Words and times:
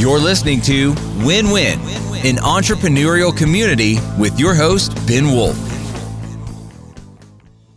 You're 0.00 0.18
listening 0.18 0.62
to 0.62 0.94
Win 1.26 1.50
Win, 1.50 1.78
an 2.24 2.36
entrepreneurial 2.36 3.36
community 3.36 3.98
with 4.18 4.40
your 4.40 4.54
host, 4.54 4.94
Ben 5.06 5.26
Wolf. 5.26 5.54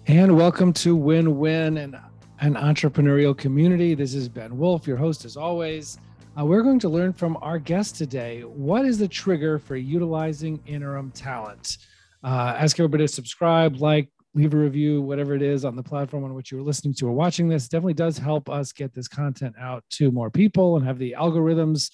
And 0.08 0.38
welcome 0.38 0.72
to 0.72 0.96
Win 0.96 1.38
Win, 1.38 1.76
an, 1.76 2.00
an 2.40 2.54
entrepreneurial 2.54 3.38
community. 3.38 3.94
This 3.94 4.14
is 4.14 4.30
Ben 4.30 4.58
Wolf, 4.58 4.88
your 4.88 4.96
host 4.96 5.26
as 5.26 5.36
always. 5.36 5.98
Uh, 6.40 6.46
we're 6.46 6.62
going 6.62 6.80
to 6.80 6.88
learn 6.88 7.12
from 7.12 7.38
our 7.42 7.60
guest 7.60 7.98
today 7.98 8.44
what 8.46 8.86
is 8.86 8.98
the 8.98 9.08
trigger 9.10 9.60
for 9.60 9.76
utilizing 9.76 10.64
interim 10.66 11.12
talent? 11.12 11.78
Uh, 12.24 12.56
ask 12.58 12.80
everybody 12.80 13.04
to 13.04 13.08
subscribe, 13.10 13.82
like, 13.82 14.08
leave 14.34 14.54
a 14.54 14.58
review, 14.58 15.02
whatever 15.02 15.36
it 15.36 15.42
is 15.42 15.66
on 15.66 15.76
the 15.76 15.84
platform 15.84 16.24
on 16.24 16.34
which 16.34 16.54
you're 16.54 16.62
listening 16.62 16.94
to 16.94 17.06
or 17.06 17.12
watching 17.12 17.50
this. 17.50 17.68
Definitely 17.68 17.96
does 17.96 18.18
help 18.18 18.50
us 18.50 18.72
get 18.72 18.94
this 18.94 19.10
content 19.10 19.56
out 19.60 19.84
to 19.90 20.10
more 20.10 20.30
people 20.30 20.78
and 20.78 20.86
have 20.86 20.98
the 20.98 21.16
algorithms, 21.20 21.92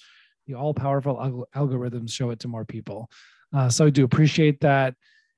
the 0.50 0.58
all 0.58 0.74
powerful 0.74 1.16
alg- 1.16 1.44
algorithms, 1.54 2.10
show 2.10 2.30
it 2.30 2.40
to 2.40 2.48
more 2.48 2.64
people. 2.64 3.10
Uh, 3.52 3.68
so 3.68 3.86
I 3.86 3.90
do 3.90 4.04
appreciate 4.04 4.60
that. 4.60 4.94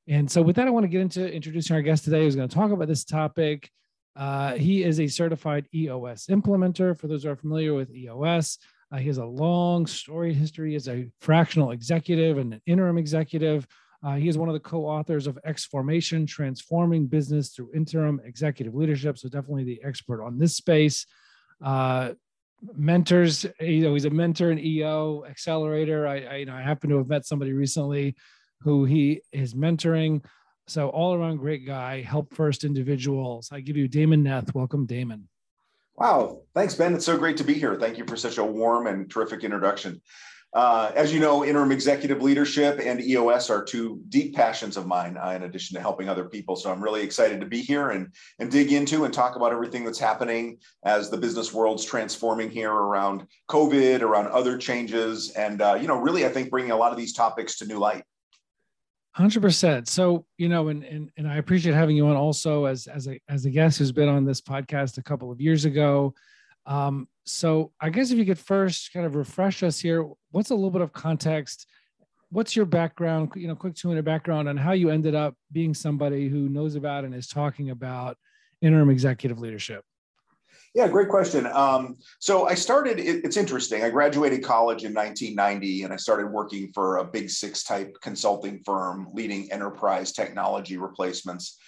And 0.09 0.31
so, 0.31 0.43
with 0.43 0.57
that, 0.57 0.67
I 0.67 0.71
want 0.71 0.85
to 0.85 0.89
get 0.89 1.01
into 1.01 1.33
introducing 1.33 1.77
our 1.77 1.83
guest 1.83 2.05
today 2.05 2.25
who's 2.25 2.37
going 2.37 2.49
to 2.49 2.55
talk 2.55 2.73
about 2.73 2.89
this 2.89 3.05
topic. 3.05 3.71
Uh, 4.17 4.55
he 4.55 4.83
is 4.83 5.01
a 5.01 5.07
certified 5.07 5.69
EOS 5.75 6.27
implementer. 6.27 6.99
For 6.99 7.07
those 7.07 7.23
who 7.23 7.31
are 7.31 7.37
familiar 7.37 7.73
with 7.73 7.91
EOS, 7.95 8.59
uh, 8.91 8.99
he 8.99 9.07
has 9.07 9.19
a 9.19 9.25
long 9.25 9.87
story 9.87 10.35
history 10.35 10.75
as 10.75 10.89
a 10.89 11.09
fractional 11.21 11.71
executive 11.71 12.39
and 12.39 12.55
an 12.55 12.61
interim 12.67 12.99
executive. 12.99 13.67
Uh, 14.05 14.17
he 14.17 14.29
is 14.29 14.37
one 14.37 14.49
of 14.49 14.55
the 14.55 14.61
co-authors 14.61 15.29
of 15.29 15.39
X 15.45 15.65
Formation, 15.65 16.27
Transforming 16.27 17.07
Business 17.07 17.51
Through 17.51 17.71
Interim 17.73 18.21
Executive 18.25 18.75
Leadership. 18.75 19.17
So 19.17 19.29
definitely 19.29 19.65
the 19.65 19.81
expert 19.85 20.25
on 20.25 20.39
this 20.39 20.57
space. 20.57 21.07
Uh, 21.65 22.15
mentors, 22.75 23.45
you 23.61 23.83
know, 23.83 23.95
he's 23.95 24.05
a 24.05 24.11
mentor 24.11 24.51
and 24.51 24.61
EO 24.61 25.25
accelerator. 25.29 26.07
I, 26.07 26.21
I, 26.21 26.37
you 26.37 26.47
know, 26.47 26.55
I 26.55 26.63
happen 26.63 26.91
to 26.91 26.99
have 26.99 27.09
met 27.09 27.27
somebody 27.27 27.53
recently 27.53 28.17
who 28.61 28.85
he 28.85 29.23
is 29.33 29.55
mentoring. 29.55 30.25
So 30.69 30.89
all 30.91 31.15
around 31.15 31.39
great 31.39 31.67
guy, 31.67 32.03
help 32.03 32.33
first 32.35 32.65
individuals. 32.65 33.51
I 33.53 33.61
give 33.61 33.77
you 33.77 33.89
Damon 33.89 34.25
Neth. 34.25 34.55
Welcome, 34.55 34.87
Damon. 34.87 35.29
Wow. 35.97 36.43
Thanks, 36.55 36.75
Ben. 36.75 36.95
It's 36.95 37.05
so 37.05 37.19
great 37.19 37.37
to 37.39 37.45
be 37.45 37.55
here. 37.55 37.77
Thank 37.77 37.99
you 37.99 38.05
for 38.07 38.17
such 38.17 38.39
a 38.39 38.45
warm 38.45 38.87
and 38.87 39.11
terrific 39.11 39.45
introduction. 39.45 40.01
Uh, 40.55 40.93
as 40.95 41.15
you 41.15 41.19
know, 41.19 41.45
interim 41.45 41.73
executive 41.73 42.21
leadership 42.21 42.79
and 42.83 43.01
EOS 43.01 43.49
are 43.49 43.65
two 43.65 44.03
deep 44.11 44.35
passions 44.35 44.77
of 44.77 44.87
mine, 44.87 45.17
uh, 45.17 45.31
in 45.31 45.45
addition 45.45 45.75
to 45.75 45.81
helping 45.81 46.11
other 46.11 46.25
people. 46.25 46.57
So 46.57 46.71
I'm 46.71 46.83
really 46.83 47.03
excited 47.03 47.41
to 47.41 47.47
be 47.47 47.63
here 47.63 47.91
and, 47.91 48.13
and 48.39 48.51
dig 48.51 48.71
into 48.71 49.05
and 49.05 49.15
talk 49.15 49.37
about 49.37 49.53
everything 49.53 49.83
that's 49.83 49.99
happening 49.99 50.59
as 50.85 51.09
the 51.09 51.17
business 51.17 51.55
world's 51.55 51.87
transforming 51.87 52.51
here 52.51 52.71
around 52.71 53.27
COVID, 53.49 54.03
around 54.03 54.27
other 54.27 54.59
changes, 54.59 55.31
and 55.31 55.63
uh, 55.63 55.79
you 55.81 55.87
know, 55.87 55.99
really, 55.99 56.27
I 56.27 56.29
think 56.29 56.51
bringing 56.51 56.73
a 56.73 56.77
lot 56.77 56.93
of 56.93 56.99
these 56.99 57.15
topics 57.15 57.57
to 57.59 57.67
new 57.67 57.79
light. 57.79 58.05
Hundred 59.15 59.43
percent. 59.43 59.89
So 59.89 60.25
you 60.39 60.49
know, 60.49 60.69
and, 60.69 60.85
and 60.85 61.11
and 61.19 61.29
I 61.29 61.37
appreciate 61.37 61.75
having 61.75 61.97
you 61.97 62.07
on 62.07 62.17
also 62.17 62.65
as 62.65 62.87
as 62.87 63.09
a 63.09 63.21
as 63.29 63.45
a 63.45 63.51
guest 63.51 63.79
who's 63.79 63.93
been 63.93 64.09
on 64.09 64.25
this 64.25 64.41
podcast 64.41 64.97
a 64.97 65.03
couple 65.03 65.31
of 65.31 65.41
years 65.41 65.67
ago. 65.67 66.15
Um, 66.67 67.09
so 67.25 67.73
I 67.81 67.91
guess 67.91 68.11
if 68.11 68.19
you 68.19 68.25
could 68.25 68.39
first 68.39 68.93
kind 68.93 69.07
of 69.07 69.15
refresh 69.15 69.63
us 69.63 69.79
here, 69.79 70.07
what's 70.31 70.51
a 70.51 70.55
little 70.55 70.71
bit 70.71 70.83
of 70.83 70.93
context? 70.93 71.67
What's 72.31 72.57
your 72.57 72.67
background, 72.67 73.33
you 73.37 73.47
know, 73.47 73.55
quick 73.55 73.75
two 73.75 73.89
minute 73.89 74.05
background 74.05 74.49
on 74.49 74.57
how 74.57 74.73
you 74.73 74.91
ended 74.91 75.15
up 75.15 75.35
being 75.53 75.75
somebody 75.75 76.29
who 76.29 76.49
knows 76.49 76.75
about 76.75 77.05
and 77.05 77.15
is 77.15 77.29
talking 77.29 77.71
about 77.71 78.17
interim 78.61 78.91
executive 78.91 79.39
leadership? 79.39 79.85
Yeah, 80.75 80.89
great 80.89 81.11
question. 81.11 81.47
Um, 81.47 81.99
so 82.19 82.49
I 82.49 82.55
started, 82.55 82.99
it, 82.99 83.25
it's 83.25 83.37
interesting. 83.37 83.85
I 83.85 83.91
graduated 83.91 84.43
college 84.43 84.85
in 84.85 84.95
1990 84.95 85.83
and 85.83 85.93
I 85.93 85.97
started 85.97 86.29
working 86.29 86.71
for 86.73 86.97
a 86.97 87.05
big 87.05 87.29
six 87.29 87.63
type 87.63 87.95
consulting 88.01 88.63
firm 88.65 89.09
leading 89.13 89.53
enterprise 89.53 90.13
technology 90.13 90.79
replacements. 90.79 91.59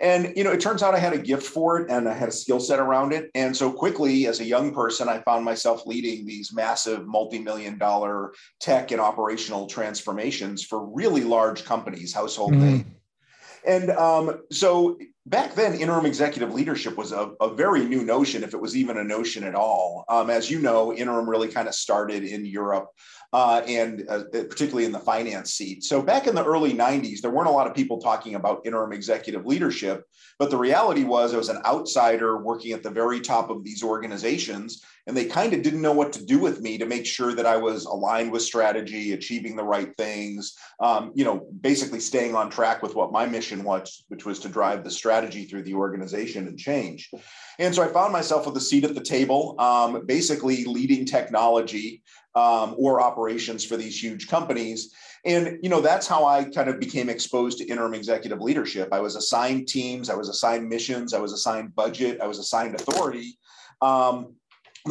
And 0.00 0.32
you 0.36 0.44
know, 0.44 0.52
it 0.52 0.60
turns 0.60 0.82
out 0.82 0.94
I 0.94 0.98
had 0.98 1.12
a 1.12 1.18
gift 1.18 1.46
for 1.46 1.80
it 1.80 1.90
and 1.90 2.08
I 2.08 2.14
had 2.14 2.28
a 2.28 2.32
skill 2.32 2.60
set 2.60 2.78
around 2.78 3.12
it. 3.12 3.30
And 3.34 3.56
so 3.56 3.72
quickly, 3.72 4.26
as 4.26 4.40
a 4.40 4.44
young 4.44 4.74
person, 4.74 5.08
I 5.08 5.20
found 5.20 5.44
myself 5.44 5.86
leading 5.86 6.26
these 6.26 6.52
massive 6.52 7.06
multi-million 7.06 7.78
dollar 7.78 8.32
tech 8.60 8.90
and 8.90 9.00
operational 9.00 9.66
transformations 9.66 10.64
for 10.64 10.86
really 10.86 11.22
large 11.22 11.64
companies, 11.64 12.12
household 12.12 12.52
mm. 12.52 12.60
name. 12.60 12.94
And 13.66 13.90
um, 13.90 14.42
so 14.52 14.98
back 15.26 15.54
then, 15.54 15.74
interim 15.74 16.04
executive 16.04 16.52
leadership 16.52 16.96
was 16.96 17.12
a, 17.12 17.32
a, 17.40 17.54
very 17.54 17.84
new 17.86 18.04
notion, 18.04 18.44
if 18.44 18.52
it 18.52 18.60
was 18.60 18.76
even 18.76 18.98
a 18.98 19.04
notion 19.04 19.42
at 19.42 19.54
all. 19.54 20.04
Um, 20.08 20.28
as 20.28 20.50
you 20.50 20.60
know, 20.60 20.92
interim 20.92 21.28
really 21.28 21.48
kind 21.48 21.66
of 21.66 21.74
started 21.74 22.24
in 22.24 22.44
Europe 22.44 22.88
uh, 23.34 23.62
and 23.66 24.06
uh, 24.08 24.22
particularly 24.30 24.84
in 24.84 24.92
the 24.92 24.98
finance 25.00 25.54
seat. 25.54 25.82
So 25.82 26.00
back 26.00 26.28
in 26.28 26.36
the 26.36 26.44
early 26.44 26.72
90s, 26.72 27.20
there 27.20 27.32
weren't 27.32 27.48
a 27.48 27.52
lot 27.52 27.66
of 27.66 27.74
people 27.74 28.00
talking 28.00 28.36
about 28.36 28.64
interim 28.64 28.92
executive 28.92 29.44
leadership, 29.44 30.04
but 30.38 30.50
the 30.50 30.56
reality 30.56 31.02
was 31.02 31.34
I 31.34 31.38
was 31.38 31.48
an 31.48 31.60
outsider 31.66 32.38
working 32.38 32.70
at 32.70 32.84
the 32.84 32.90
very 32.90 33.20
top 33.20 33.50
of 33.50 33.64
these 33.64 33.82
organizations, 33.82 34.84
and 35.08 35.16
they 35.16 35.24
kind 35.24 35.52
of 35.52 35.62
didn't 35.62 35.82
know 35.82 35.92
what 35.92 36.12
to 36.12 36.24
do 36.24 36.38
with 36.38 36.60
me 36.60 36.78
to 36.78 36.86
make 36.86 37.06
sure 37.06 37.34
that 37.34 37.44
I 37.44 37.56
was 37.56 37.86
aligned 37.86 38.30
with 38.30 38.42
strategy, 38.42 39.12
achieving 39.12 39.56
the 39.56 39.64
right 39.64 39.94
things, 39.96 40.56
um, 40.78 41.10
you 41.16 41.24
know, 41.24 41.48
basically 41.60 42.00
staying 42.00 42.36
on 42.36 42.50
track 42.50 42.84
with 42.84 42.94
what 42.94 43.10
my 43.10 43.26
mission 43.26 43.64
was, 43.64 44.04
which 44.08 44.24
was 44.24 44.38
to 44.40 44.48
drive 44.48 44.84
the 44.84 44.90
strategy 44.92 45.44
through 45.44 45.64
the 45.64 45.74
organization 45.74 46.46
and 46.46 46.56
change. 46.56 47.10
And 47.58 47.74
so 47.74 47.82
I 47.82 47.88
found 47.88 48.12
myself 48.12 48.46
with 48.46 48.56
a 48.56 48.60
seat 48.60 48.84
at 48.84 48.94
the 48.94 49.00
table, 49.00 49.56
um, 49.58 50.06
basically 50.06 50.64
leading 50.64 51.04
technology 51.04 52.02
um, 52.34 52.74
or 52.76 53.00
operations 53.00 53.64
for 53.64 53.76
these 53.76 54.02
huge 54.02 54.28
companies. 54.28 54.92
And 55.24 55.58
you 55.62 55.70
know 55.70 55.80
that's 55.80 56.06
how 56.06 56.26
I 56.26 56.44
kind 56.44 56.68
of 56.68 56.78
became 56.78 57.08
exposed 57.08 57.58
to 57.58 57.64
interim 57.64 57.94
executive 57.94 58.40
leadership. 58.40 58.88
I 58.92 59.00
was 59.00 59.16
assigned 59.16 59.68
teams, 59.68 60.10
I 60.10 60.14
was 60.14 60.28
assigned 60.28 60.68
missions, 60.68 61.14
I 61.14 61.20
was 61.20 61.32
assigned 61.32 61.74
budget, 61.74 62.20
I 62.20 62.26
was 62.26 62.38
assigned 62.38 62.74
authority. 62.74 63.38
Um, 63.80 64.34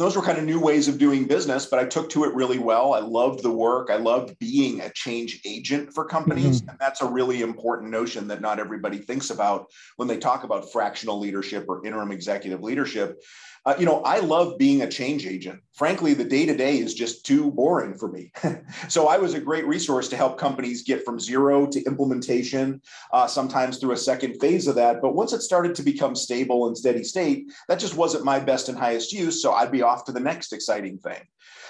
those 0.02 0.16
were 0.16 0.22
kind 0.22 0.38
of 0.38 0.44
new 0.44 0.58
ways 0.58 0.88
of 0.88 0.98
doing 0.98 1.24
business, 1.24 1.66
but 1.66 1.78
I 1.78 1.84
took 1.84 2.10
to 2.10 2.24
it 2.24 2.34
really 2.34 2.58
well. 2.58 2.94
I 2.94 2.98
loved 2.98 3.44
the 3.44 3.50
work. 3.50 3.90
I 3.90 3.96
loved 3.96 4.36
being 4.40 4.80
a 4.80 4.90
change 4.90 5.40
agent 5.44 5.94
for 5.94 6.04
companies. 6.04 6.62
Mm-hmm. 6.62 6.70
And 6.70 6.78
that's 6.80 7.00
a 7.00 7.06
really 7.06 7.42
important 7.42 7.92
notion 7.92 8.26
that 8.26 8.40
not 8.40 8.58
everybody 8.58 8.98
thinks 8.98 9.30
about 9.30 9.66
when 9.96 10.08
they 10.08 10.18
talk 10.18 10.42
about 10.42 10.72
fractional 10.72 11.20
leadership 11.20 11.66
or 11.68 11.86
interim 11.86 12.10
executive 12.10 12.60
leadership. 12.60 13.20
Uh, 13.66 13.74
you 13.78 13.86
know, 13.86 14.02
I 14.02 14.18
love 14.18 14.58
being 14.58 14.82
a 14.82 14.90
change 14.90 15.26
agent. 15.26 15.60
Frankly, 15.72 16.12
the 16.12 16.24
day 16.24 16.44
to 16.44 16.54
day 16.54 16.78
is 16.78 16.92
just 16.92 17.24
too 17.24 17.50
boring 17.50 17.94
for 17.94 18.08
me. 18.08 18.30
so 18.88 19.08
I 19.08 19.16
was 19.16 19.32
a 19.32 19.40
great 19.40 19.66
resource 19.66 20.08
to 20.08 20.18
help 20.18 20.36
companies 20.38 20.82
get 20.82 21.02
from 21.02 21.18
zero 21.18 21.66
to 21.68 21.82
implementation, 21.84 22.82
uh, 23.12 23.26
sometimes 23.26 23.78
through 23.78 23.92
a 23.92 23.96
second 23.96 24.38
phase 24.38 24.66
of 24.66 24.74
that. 24.74 25.00
But 25.00 25.14
once 25.14 25.32
it 25.32 25.40
started 25.40 25.74
to 25.76 25.82
become 25.82 26.14
stable 26.14 26.66
and 26.66 26.76
steady 26.76 27.02
state, 27.02 27.50
that 27.68 27.78
just 27.78 27.96
wasn't 27.96 28.24
my 28.24 28.38
best 28.38 28.68
and 28.68 28.76
highest 28.76 29.12
use. 29.12 29.40
So 29.40 29.52
I'd 29.52 29.72
be 29.72 29.82
off 29.84 30.04
to 30.06 30.12
the 30.12 30.20
next 30.20 30.52
exciting 30.52 30.98
thing. 30.98 31.20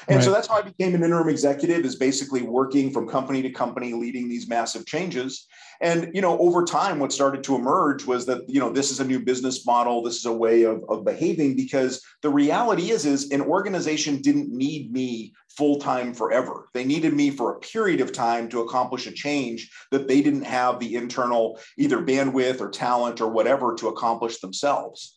And 0.08 0.16
right. 0.16 0.25
so 0.25 0.32
that's 0.32 0.48
how 0.48 0.56
I 0.56 0.62
became 0.62 0.94
an 0.94 1.02
interim 1.02 1.28
executive 1.28 1.84
is 1.84 1.97
basically 1.97 2.42
working 2.42 2.91
from 2.91 3.08
company 3.08 3.42
to 3.42 3.50
company, 3.50 3.92
leading 3.94 4.28
these 4.28 4.48
massive 4.48 4.86
changes. 4.86 5.47
And, 5.80 6.10
you 6.14 6.20
know, 6.20 6.38
over 6.38 6.64
time, 6.64 6.98
what 6.98 7.12
started 7.12 7.42
to 7.44 7.54
emerge 7.54 8.04
was 8.04 8.26
that, 8.26 8.48
you 8.48 8.60
know, 8.60 8.70
this 8.70 8.91
is 8.91 9.00
a 9.00 9.04
new 9.04 9.19
business 9.19 9.66
model. 9.66 10.03
This 10.03 10.16
is 10.16 10.26
a 10.26 10.32
way 10.32 10.62
of, 10.62 10.84
of 10.88 11.04
behaving 11.04 11.56
because 11.56 12.03
the 12.22 12.30
reality 12.30 12.91
is, 12.91 13.06
is 13.06 13.30
an 13.30 13.41
organization 13.41 14.20
didn't 14.20 14.50
need 14.50 14.92
me 14.92 15.32
full 15.56 15.78
time 15.78 16.12
forever. 16.12 16.69
They 16.74 16.84
needed 16.84 17.14
me 17.14 17.30
for 17.30 17.53
a 17.53 17.60
period 17.60 18.00
of 18.00 18.12
time 18.12 18.48
to 18.50 18.60
accomplish 18.60 19.06
a 19.06 19.12
change 19.12 19.70
that 19.91 20.08
they 20.08 20.20
didn't 20.20 20.44
have 20.44 20.78
the 20.78 20.94
internal 20.97 21.58
either 21.78 21.98
bandwidth 21.98 22.60
or 22.60 22.70
talent 22.70 23.20
or 23.20 23.28
whatever 23.28 23.74
to 23.76 23.88
accomplish 23.88 24.41
themselves. 24.41 25.13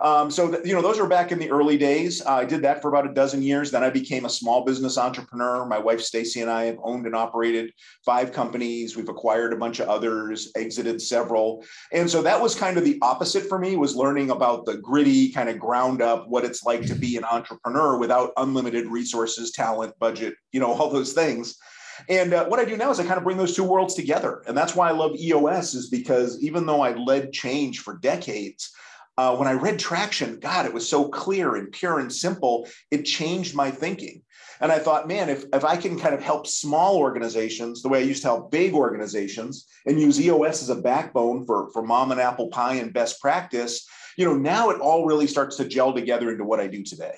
Um, 0.00 0.30
so, 0.30 0.60
you 0.64 0.74
know, 0.74 0.82
those 0.82 0.98
were 0.98 1.06
back 1.06 1.32
in 1.32 1.38
the 1.38 1.50
early 1.50 1.78
days. 1.78 2.24
Uh, 2.24 2.34
I 2.34 2.44
did 2.44 2.62
that 2.62 2.82
for 2.82 2.88
about 2.88 3.08
a 3.08 3.14
dozen 3.14 3.42
years. 3.42 3.70
Then 3.70 3.82
I 3.82 3.90
became 3.90 4.24
a 4.24 4.30
small 4.30 4.64
business 4.64 4.98
entrepreneur. 4.98 5.64
My 5.64 5.78
wife, 5.78 6.00
Stacy, 6.00 6.40
and 6.42 6.50
I 6.50 6.64
have 6.64 6.78
owned 6.82 7.06
and 7.06 7.14
operated 7.14 7.72
five 8.04 8.32
companies. 8.32 8.96
We've 8.96 9.08
acquired 9.08 9.52
a 9.52 9.56
bunch 9.56 9.80
of 9.80 9.88
others, 9.88 10.52
exited 10.56 11.00
several. 11.00 11.64
And 11.92 12.08
so 12.08 12.22
that 12.22 12.40
was 12.40 12.54
kind 12.54 12.76
of 12.76 12.84
the 12.84 12.98
opposite 13.02 13.48
for 13.48 13.58
me 13.58 13.76
was 13.76 13.96
learning 13.96 14.30
about 14.30 14.66
the 14.66 14.76
gritty 14.76 15.30
kind 15.32 15.48
of 15.48 15.58
ground 15.58 16.02
up, 16.02 16.28
what 16.28 16.44
it's 16.44 16.64
like 16.64 16.84
to 16.86 16.94
be 16.94 17.16
an 17.16 17.24
entrepreneur 17.24 17.98
without 17.98 18.32
unlimited 18.36 18.86
resources, 18.86 19.52
talent, 19.52 19.98
budget, 19.98 20.34
you 20.52 20.60
know, 20.60 20.72
all 20.72 20.90
those 20.90 21.12
things. 21.12 21.56
And 22.08 22.34
uh, 22.34 22.46
what 22.46 22.60
I 22.60 22.64
do 22.64 22.76
now 22.76 22.90
is 22.90 23.00
I 23.00 23.04
kind 23.04 23.16
of 23.16 23.24
bring 23.24 23.38
those 23.38 23.56
two 23.56 23.64
worlds 23.64 23.94
together. 23.94 24.42
And 24.46 24.56
that's 24.56 24.74
why 24.74 24.88
I 24.88 24.92
love 24.92 25.16
EOS 25.16 25.74
is 25.74 25.88
because 25.88 26.38
even 26.42 26.66
though 26.66 26.82
I 26.82 26.92
led 26.94 27.32
change 27.32 27.80
for 27.80 27.96
decades, 27.98 28.72
uh, 29.18 29.36
when 29.36 29.48
I 29.48 29.52
read 29.52 29.78
Traction, 29.78 30.38
God, 30.40 30.66
it 30.66 30.72
was 30.72 30.88
so 30.88 31.08
clear 31.08 31.56
and 31.56 31.72
pure 31.72 31.98
and 31.98 32.12
simple. 32.12 32.68
It 32.90 33.04
changed 33.04 33.54
my 33.54 33.70
thinking. 33.70 34.22
And 34.60 34.72
I 34.72 34.78
thought, 34.78 35.08
man, 35.08 35.28
if, 35.28 35.44
if 35.52 35.64
I 35.64 35.76
can 35.76 35.98
kind 35.98 36.14
of 36.14 36.22
help 36.22 36.46
small 36.46 36.96
organizations 36.96 37.82
the 37.82 37.88
way 37.88 38.00
I 38.00 38.02
used 38.02 38.22
to 38.22 38.28
help 38.28 38.50
big 38.50 38.74
organizations 38.74 39.66
and 39.86 40.00
use 40.00 40.20
EOS 40.20 40.62
as 40.62 40.70
a 40.70 40.80
backbone 40.80 41.44
for, 41.44 41.70
for 41.72 41.82
mom 41.82 42.10
and 42.10 42.20
apple 42.20 42.48
pie 42.48 42.74
and 42.74 42.92
best 42.92 43.20
practice, 43.20 43.86
you 44.16 44.24
know, 44.24 44.36
now 44.36 44.70
it 44.70 44.80
all 44.80 45.04
really 45.04 45.26
starts 45.26 45.56
to 45.56 45.68
gel 45.68 45.92
together 45.92 46.30
into 46.30 46.44
what 46.44 46.60
I 46.60 46.66
do 46.66 46.82
today. 46.82 47.16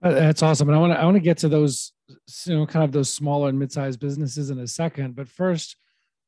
That's 0.00 0.42
awesome. 0.42 0.68
And 0.68 0.76
I 0.76 0.80
want 0.80 0.92
to 0.94 1.00
I 1.00 1.04
want 1.04 1.14
to 1.14 1.20
get 1.20 1.38
to 1.38 1.48
those, 1.48 1.92
you 2.46 2.56
know, 2.56 2.66
kind 2.66 2.84
of 2.84 2.90
those 2.90 3.08
smaller 3.08 3.48
and 3.48 3.58
mid-sized 3.58 4.00
businesses 4.00 4.50
in 4.50 4.58
a 4.58 4.66
second. 4.66 5.14
But 5.14 5.28
first, 5.28 5.76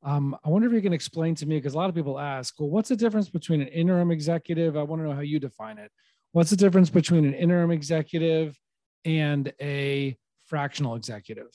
um, 0.05 0.37
I 0.45 0.51
wonder 0.51 0.69
if 0.69 0.75
you 0.75 0.83
can 0.83 0.93
explain 0.93 1.35
to 1.37 1.47
me 1.47 1.57
because 1.57 1.75
a 1.75 1.79
lot 1.79 1.89
of 1.89 1.95
people 1.95 2.21
ask, 2.21 2.61
well, 2.61 2.69
what's 2.69 2.91
the 2.91 2.97
difference 2.97 3.31
between 3.31 3.63
an 3.63 3.69
interim 3.69 4.11
executive? 4.11 4.77
I 4.77 4.83
want 4.83 5.01
to 5.01 5.09
know 5.09 5.15
how 5.15 5.23
you 5.23 5.41
define 5.41 5.79
it. 5.79 5.91
What's 6.33 6.51
the 6.51 6.57
difference 6.57 6.91
between 6.91 7.25
an 7.25 7.33
interim 7.33 7.71
executive 7.71 8.59
and 9.05 9.53
a 9.61 10.17
fractional 10.45 10.95
executive? 10.95 11.49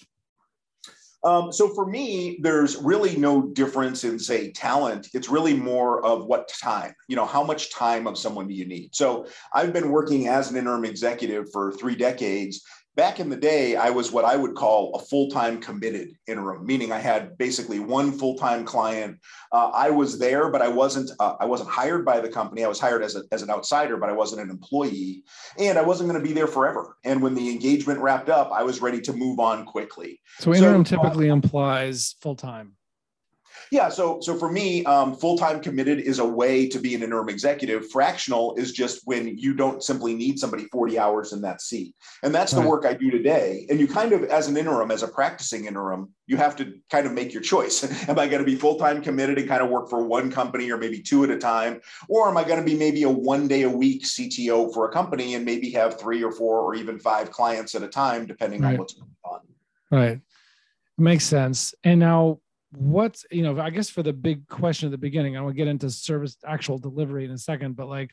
Um, 1.24 1.52
so 1.52 1.74
for 1.76 1.86
me, 1.86 2.40
there's 2.42 2.78
really 2.78 3.18
no 3.18 3.42
difference 3.42 4.06
in 4.06 4.18
say 4.18 4.52
talent. 4.52 5.10
It's 5.14 5.28
really 5.28 5.54
more 5.54 6.04
of 6.06 6.26
what 6.26 6.48
time, 6.48 6.94
you 7.10 7.18
know, 7.18 7.26
how 7.26 7.44
much 7.44 7.74
time 7.74 8.08
of 8.08 8.18
someone 8.18 8.48
do 8.48 8.54
you 8.54 8.66
need? 8.66 8.96
So 8.96 9.28
I've 9.54 9.74
been 9.74 9.92
working 9.92 10.28
as 10.28 10.50
an 10.50 10.56
interim 10.56 10.86
executive 10.86 11.52
for 11.52 11.74
three 11.74 11.96
decades 11.96 12.64
back 13.00 13.22
in 13.22 13.30
the 13.30 13.38
day, 13.38 13.78
I 13.78 13.90
was 13.90 14.12
what 14.12 14.26
I 14.26 14.36
would 14.36 14.56
call 14.56 14.94
a 14.94 15.00
full 15.00 15.30
time 15.30 15.62
committed 15.62 16.10
interim, 16.28 16.66
meaning 16.66 16.92
I 16.92 17.00
had 17.00 17.38
basically 17.38 17.80
one 17.80 18.12
full 18.12 18.36
time 18.36 18.66
client. 18.66 19.18
Uh, 19.54 19.70
I 19.70 19.90
was 19.90 20.20
there, 20.20 20.50
but 20.52 20.62
I 20.62 20.68
wasn't. 20.68 21.10
Uh, 21.18 21.36
I 21.40 21.46
wasn't 21.46 21.70
hired 21.70 22.04
by 22.04 22.20
the 22.20 22.28
company. 22.28 22.66
I 22.66 22.68
was 22.68 22.80
hired 22.80 23.02
as, 23.02 23.16
a, 23.16 23.24
as 23.32 23.42
an 23.42 23.50
outsider, 23.50 23.96
but 23.96 24.10
I 24.10 24.12
wasn't 24.12 24.42
an 24.42 24.50
employee, 24.50 25.24
and 25.58 25.78
I 25.78 25.82
wasn't 25.82 26.10
going 26.10 26.22
to 26.22 26.28
be 26.28 26.34
there 26.34 26.48
forever. 26.48 26.98
And 27.06 27.22
when 27.22 27.36
the 27.36 27.50
engagement 27.50 28.02
wrapped 28.02 28.28
up, 28.28 28.52
I 28.52 28.64
was 28.64 28.82
ready 28.82 29.00
to 29.02 29.14
move 29.14 29.40
on 29.40 29.66
quickly. 29.66 30.20
So 30.40 30.54
interim 30.54 30.84
so, 30.86 30.98
typically 30.98 31.30
uh, 31.30 31.34
implies 31.34 32.16
full 32.20 32.36
time. 32.36 32.76
Yeah. 33.72 33.90
So, 33.90 34.20
so 34.22 34.36
for 34.36 34.52
me, 34.52 34.84
um, 34.86 35.16
full 35.16 35.38
time 35.38 35.62
committed 35.62 36.00
is 36.00 36.20
a 36.20 36.26
way 36.26 36.68
to 36.68 36.80
be 36.80 36.96
an 36.96 37.04
interim 37.04 37.30
executive. 37.30 37.90
Fractional 37.92 38.56
is 38.56 38.72
just 38.72 39.02
when 39.06 39.38
you 39.38 39.54
don't 39.54 39.84
simply 39.84 40.16
need 40.16 40.40
somebody 40.40 40.66
40 40.66 40.98
hours 40.98 41.34
in 41.34 41.42
that 41.42 41.62
seat. 41.62 41.96
And 42.24 42.34
that's 42.34 42.52
the 42.52 42.62
work 42.62 42.86
I 42.86 42.94
do 42.94 43.12
today. 43.12 43.66
And 43.70 43.80
you 43.80 43.88
kind 43.88 44.14
of, 44.14 44.24
as 44.24 44.48
an 44.48 44.58
interim, 44.58 44.92
as 44.92 45.04
a 45.04 45.08
practicing 45.08 45.66
interim, 45.66 46.10
you 46.26 46.38
have 46.38 46.56
to 46.58 46.74
kind 46.92 47.06
of 47.06 47.14
make 47.14 47.34
your 47.34 47.42
choice. 47.42 47.84
am 48.10 48.20
I 48.20 48.28
going 48.28 48.44
to 48.44 48.46
be 48.46 48.56
full 48.56 48.78
time 48.78 49.02
committed 49.02 49.38
and 49.38 49.48
kind 49.48 49.62
of 49.62 49.70
work 49.70 49.90
for 49.90 50.04
one 50.04 50.32
company 50.32 50.72
or 50.72 50.78
maybe 50.78 51.02
two 51.02 51.24
at 51.24 51.30
a 51.30 51.38
time? 51.38 51.82
Or 52.08 52.28
am 52.30 52.38
I 52.38 52.44
going 52.44 52.60
to 52.60 52.66
be 52.66 52.76
maybe 52.76 53.04
a 53.04 53.10
one 53.10 53.48
day 53.48 53.64
a 53.64 53.70
week 53.70 54.04
CTO 54.04 54.74
for 54.74 54.90
a 54.90 54.92
company 54.92 55.36
and 55.36 55.46
maybe 55.46 55.70
have 55.72 56.00
three 56.00 56.24
or 56.24 56.32
four 56.32 56.62
or 56.62 56.76
even 56.76 57.00
five 57.00 57.32
clients 57.32 57.76
at 57.76 57.84
a 57.84 57.88
time, 57.88 58.26
depending 58.26 58.62
right. 58.62 58.74
on 58.74 58.78
what's 58.78 58.94
going 58.94 59.10
on? 59.26 59.40
Right. 59.92 60.22
Makes 60.98 61.26
sense. 61.26 61.74
And 61.84 62.00
now, 62.00 62.40
what's 62.72 63.26
you 63.32 63.42
know 63.42 63.60
i 63.60 63.70
guess 63.70 63.90
for 63.90 64.04
the 64.04 64.14
big 64.14 64.48
question 64.48 64.88
at 64.88 64.92
the 64.92 64.98
beginning 64.98 65.36
i 65.36 65.46
to 65.46 65.54
get 65.54 65.68
into 65.68 65.90
service 65.90 66.38
actual 66.46 66.78
delivery 66.78 67.26
in 67.26 67.32
a 67.32 67.38
second 67.38 67.76
but 67.76 67.88
like 67.88 68.12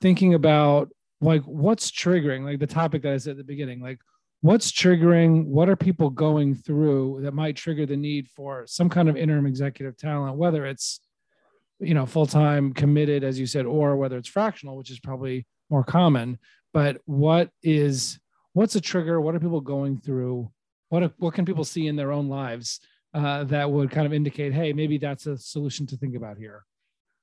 thinking 0.00 0.34
about 0.34 0.90
like 1.20 1.42
what's 1.42 1.90
triggering 1.90 2.44
like 2.44 2.58
the 2.58 2.66
topic 2.66 3.02
that 3.02 3.12
i 3.12 3.16
said 3.16 3.32
at 3.32 3.36
the 3.36 3.44
beginning 3.44 3.80
like 3.80 3.98
what's 4.40 4.72
triggering 4.72 5.46
what 5.46 5.68
are 5.68 5.76
people 5.76 6.10
going 6.10 6.54
through 6.54 7.20
that 7.22 7.32
might 7.32 7.56
trigger 7.56 7.86
the 7.86 7.96
need 7.96 8.28
for 8.28 8.64
some 8.66 8.88
kind 8.88 9.08
of 9.08 9.16
interim 9.16 9.46
executive 9.46 9.96
talent 9.96 10.36
whether 10.36 10.66
it's 10.66 11.00
you 11.78 11.94
know 11.94 12.04
full-time 12.04 12.72
committed 12.72 13.22
as 13.22 13.38
you 13.38 13.46
said 13.46 13.64
or 13.64 13.96
whether 13.96 14.16
it's 14.16 14.28
fractional 14.28 14.76
which 14.76 14.90
is 14.90 14.98
probably 14.98 15.46
more 15.70 15.84
common 15.84 16.36
but 16.74 17.00
what 17.06 17.50
is 17.62 18.18
what's 18.54 18.74
a 18.76 18.80
trigger? 18.80 19.20
What 19.20 19.34
are 19.34 19.40
people 19.40 19.60
going 19.60 19.98
through? 19.98 20.50
What 20.88 21.12
what 21.18 21.34
can 21.34 21.44
people 21.44 21.64
see 21.64 21.86
in 21.86 21.96
their 21.96 22.12
own 22.12 22.28
lives 22.28 22.80
uh, 23.14 23.44
that 23.44 23.70
would 23.70 23.90
kind 23.90 24.06
of 24.06 24.12
indicate, 24.12 24.52
hey, 24.52 24.72
maybe 24.72 24.98
that's 24.98 25.26
a 25.26 25.38
solution 25.38 25.86
to 25.86 25.96
think 25.96 26.16
about 26.16 26.36
here? 26.36 26.64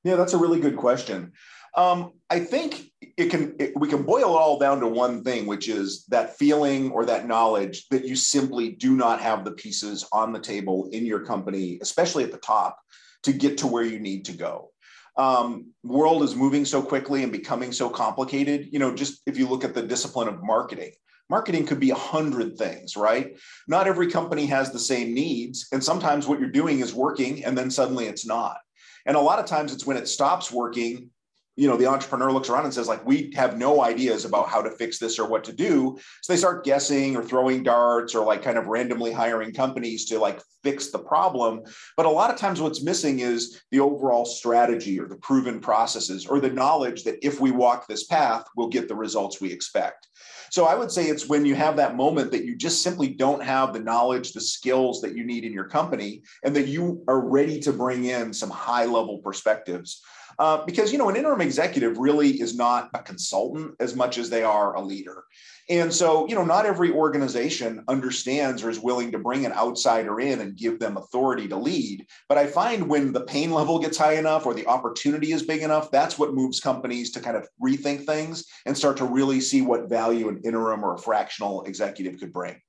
Yeah, 0.03 0.15
that's 0.15 0.33
a 0.33 0.37
really 0.37 0.59
good 0.59 0.77
question. 0.77 1.33
Um, 1.75 2.13
I 2.29 2.39
think 2.39 2.91
it 3.17 3.29
can 3.29 3.55
it, 3.59 3.73
we 3.77 3.87
can 3.87 4.03
boil 4.03 4.35
it 4.35 4.39
all 4.39 4.59
down 4.59 4.79
to 4.81 4.87
one 4.87 5.23
thing, 5.23 5.45
which 5.45 5.69
is 5.69 6.05
that 6.05 6.37
feeling 6.37 6.91
or 6.91 7.05
that 7.05 7.27
knowledge 7.27 7.87
that 7.89 8.05
you 8.05 8.15
simply 8.15 8.71
do 8.71 8.95
not 8.95 9.21
have 9.21 9.45
the 9.45 9.51
pieces 9.51 10.05
on 10.11 10.33
the 10.33 10.39
table 10.39 10.89
in 10.91 11.05
your 11.05 11.19
company, 11.19 11.77
especially 11.81 12.23
at 12.23 12.31
the 12.31 12.37
top, 12.39 12.79
to 13.23 13.31
get 13.31 13.59
to 13.59 13.67
where 13.67 13.83
you 13.83 13.99
need 13.99 14.25
to 14.25 14.33
go. 14.33 14.71
Um, 15.17 15.67
world 15.83 16.23
is 16.23 16.35
moving 16.35 16.65
so 16.65 16.81
quickly 16.81 17.23
and 17.23 17.31
becoming 17.31 17.71
so 17.71 17.89
complicated. 17.89 18.69
You 18.71 18.79
know, 18.79 18.93
just 18.95 19.21
if 19.25 19.37
you 19.37 19.47
look 19.47 19.63
at 19.63 19.73
the 19.73 19.83
discipline 19.83 20.27
of 20.27 20.43
marketing, 20.43 20.91
marketing 21.31 21.65
could 21.65 21.79
be 21.79 21.91
a 21.91 21.95
hundred 21.95 22.57
things, 22.57 22.97
right? 22.97 23.37
Not 23.65 23.87
every 23.87 24.11
company 24.11 24.45
has 24.47 24.71
the 24.71 24.77
same 24.77 25.13
needs. 25.13 25.69
And 25.71 25.81
sometimes 25.81 26.27
what 26.27 26.41
you're 26.41 26.51
doing 26.51 26.81
is 26.81 26.93
working 26.93 27.45
and 27.45 27.57
then 27.57 27.71
suddenly 27.71 28.05
it's 28.05 28.25
not. 28.25 28.57
And 29.05 29.15
a 29.15 29.21
lot 29.21 29.39
of 29.39 29.45
times 29.45 29.73
it's 29.73 29.85
when 29.87 29.95
it 29.95 30.09
stops 30.09 30.51
working 30.51 31.09
you 31.55 31.67
know 31.67 31.75
the 31.75 31.87
entrepreneur 31.87 32.31
looks 32.31 32.49
around 32.49 32.65
and 32.65 32.73
says 32.73 32.87
like 32.87 33.05
we 33.05 33.31
have 33.35 33.57
no 33.57 33.83
ideas 33.83 34.23
about 34.25 34.47
how 34.47 34.61
to 34.61 34.71
fix 34.71 34.97
this 34.99 35.19
or 35.19 35.27
what 35.27 35.43
to 35.43 35.53
do. 35.53 35.97
So 36.21 36.33
they 36.33 36.37
start 36.37 36.63
guessing 36.63 37.15
or 37.15 37.23
throwing 37.23 37.63
darts 37.63 38.15
or 38.15 38.25
like 38.25 38.41
kind 38.41 38.57
of 38.57 38.67
randomly 38.67 39.11
hiring 39.11 39.53
companies 39.53 40.05
to 40.05 40.19
like 40.19 40.41
fix 40.63 40.91
the 40.91 40.99
problem. 40.99 41.61
But 41.97 42.05
a 42.05 42.09
lot 42.09 42.31
of 42.31 42.37
times 42.37 42.61
what's 42.61 42.83
missing 42.83 43.19
is 43.19 43.61
the 43.71 43.79
overall 43.79 44.25
strategy 44.25 44.99
or 44.99 45.07
the 45.07 45.17
proven 45.17 45.59
processes 45.59 46.25
or 46.25 46.39
the 46.39 46.49
knowledge 46.49 47.03
that 47.03 47.25
if 47.25 47.41
we 47.41 47.51
walk 47.51 47.87
this 47.87 48.05
path 48.05 48.45
we'll 48.55 48.69
get 48.69 48.87
the 48.87 48.95
results 48.95 49.41
we 49.41 49.51
expect. 49.51 50.07
So 50.51 50.65
i 50.65 50.75
would 50.75 50.91
say 50.91 51.05
it's 51.05 51.27
when 51.27 51.45
you 51.45 51.55
have 51.55 51.75
that 51.77 51.95
moment 51.95 52.31
that 52.31 52.45
you 52.45 52.55
just 52.55 52.81
simply 52.81 53.09
don't 53.09 53.43
have 53.43 53.73
the 53.73 53.79
knowledge 53.79 54.31
the 54.31 54.41
skills 54.41 55.01
that 55.01 55.15
you 55.15 55.25
need 55.25 55.43
in 55.43 55.53
your 55.53 55.67
company 55.67 56.23
and 56.43 56.55
that 56.55 56.67
you 56.67 57.03
are 57.07 57.19
ready 57.19 57.59
to 57.61 57.73
bring 57.73 58.05
in 58.05 58.33
some 58.33 58.49
high 58.49 58.85
level 58.85 59.19
perspectives 59.19 60.01
uh, 60.39 60.65
because 60.65 60.91
you 60.91 60.97
know 60.97 61.09
an 61.09 61.15
interim 61.15 61.41
executive 61.41 61.97
really 61.97 62.41
is 62.41 62.55
not 62.55 62.89
a 62.93 62.99
consultant 62.99 63.75
as 63.79 63.95
much 63.95 64.17
as 64.17 64.29
they 64.29 64.43
are 64.43 64.75
a 64.75 64.81
leader. 64.81 65.23
And 65.69 65.93
so 65.93 66.27
you 66.27 66.35
know 66.35 66.43
not 66.43 66.65
every 66.65 66.91
organization 66.91 67.83
understands 67.87 68.63
or 68.63 68.69
is 68.69 68.79
willing 68.79 69.11
to 69.11 69.19
bring 69.19 69.45
an 69.45 69.53
outsider 69.53 70.19
in 70.19 70.41
and 70.41 70.55
give 70.55 70.79
them 70.79 70.97
authority 70.97 71.47
to 71.47 71.57
lead. 71.57 72.05
But 72.27 72.37
i 72.37 72.47
find 72.47 72.87
when 72.87 73.13
the 73.13 73.21
pain 73.21 73.51
level 73.51 73.79
gets 73.79 73.97
high 73.97 74.13
enough 74.13 74.45
or 74.45 74.53
the 74.53 74.67
opportunity 74.67 75.31
is 75.31 75.43
big 75.43 75.61
enough 75.61 75.91
that's 75.91 76.17
what 76.17 76.33
moves 76.33 76.59
companies 76.59 77.11
to 77.11 77.19
kind 77.19 77.37
of 77.37 77.47
rethink 77.61 78.05
things 78.05 78.45
and 78.65 78.77
start 78.77 78.97
to 78.97 79.05
really 79.05 79.41
see 79.41 79.61
what 79.61 79.89
value 79.89 80.29
an 80.29 80.41
interim 80.43 80.83
or 80.83 80.95
a 80.95 80.99
fractional 80.99 81.63
executive 81.63 82.19
could 82.19 82.33
bring 82.33 82.59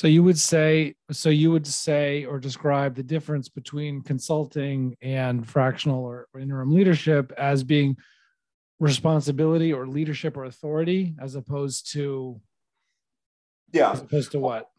so 0.00 0.06
you 0.08 0.22
would 0.22 0.38
say, 0.38 0.94
so 1.10 1.28
you 1.28 1.50
would 1.50 1.66
say 1.66 2.24
or 2.24 2.38
describe 2.38 2.94
the 2.94 3.02
difference 3.02 3.50
between 3.50 4.00
consulting 4.00 4.96
and 5.02 5.46
fractional 5.46 6.02
or, 6.02 6.26
interim 6.40 6.72
leadership 6.72 7.30
as 7.36 7.62
being 7.62 7.98
responsibility 8.78 9.74
or 9.74 9.86
leadership 9.86 10.38
or 10.38 10.44
authority, 10.44 11.14
as 11.20 11.34
opposed 11.34 11.92
to, 11.92 12.40
yeah, 13.72 13.92
as 13.92 14.00
opposed 14.00 14.32
to 14.32 14.38
what? 14.38 14.70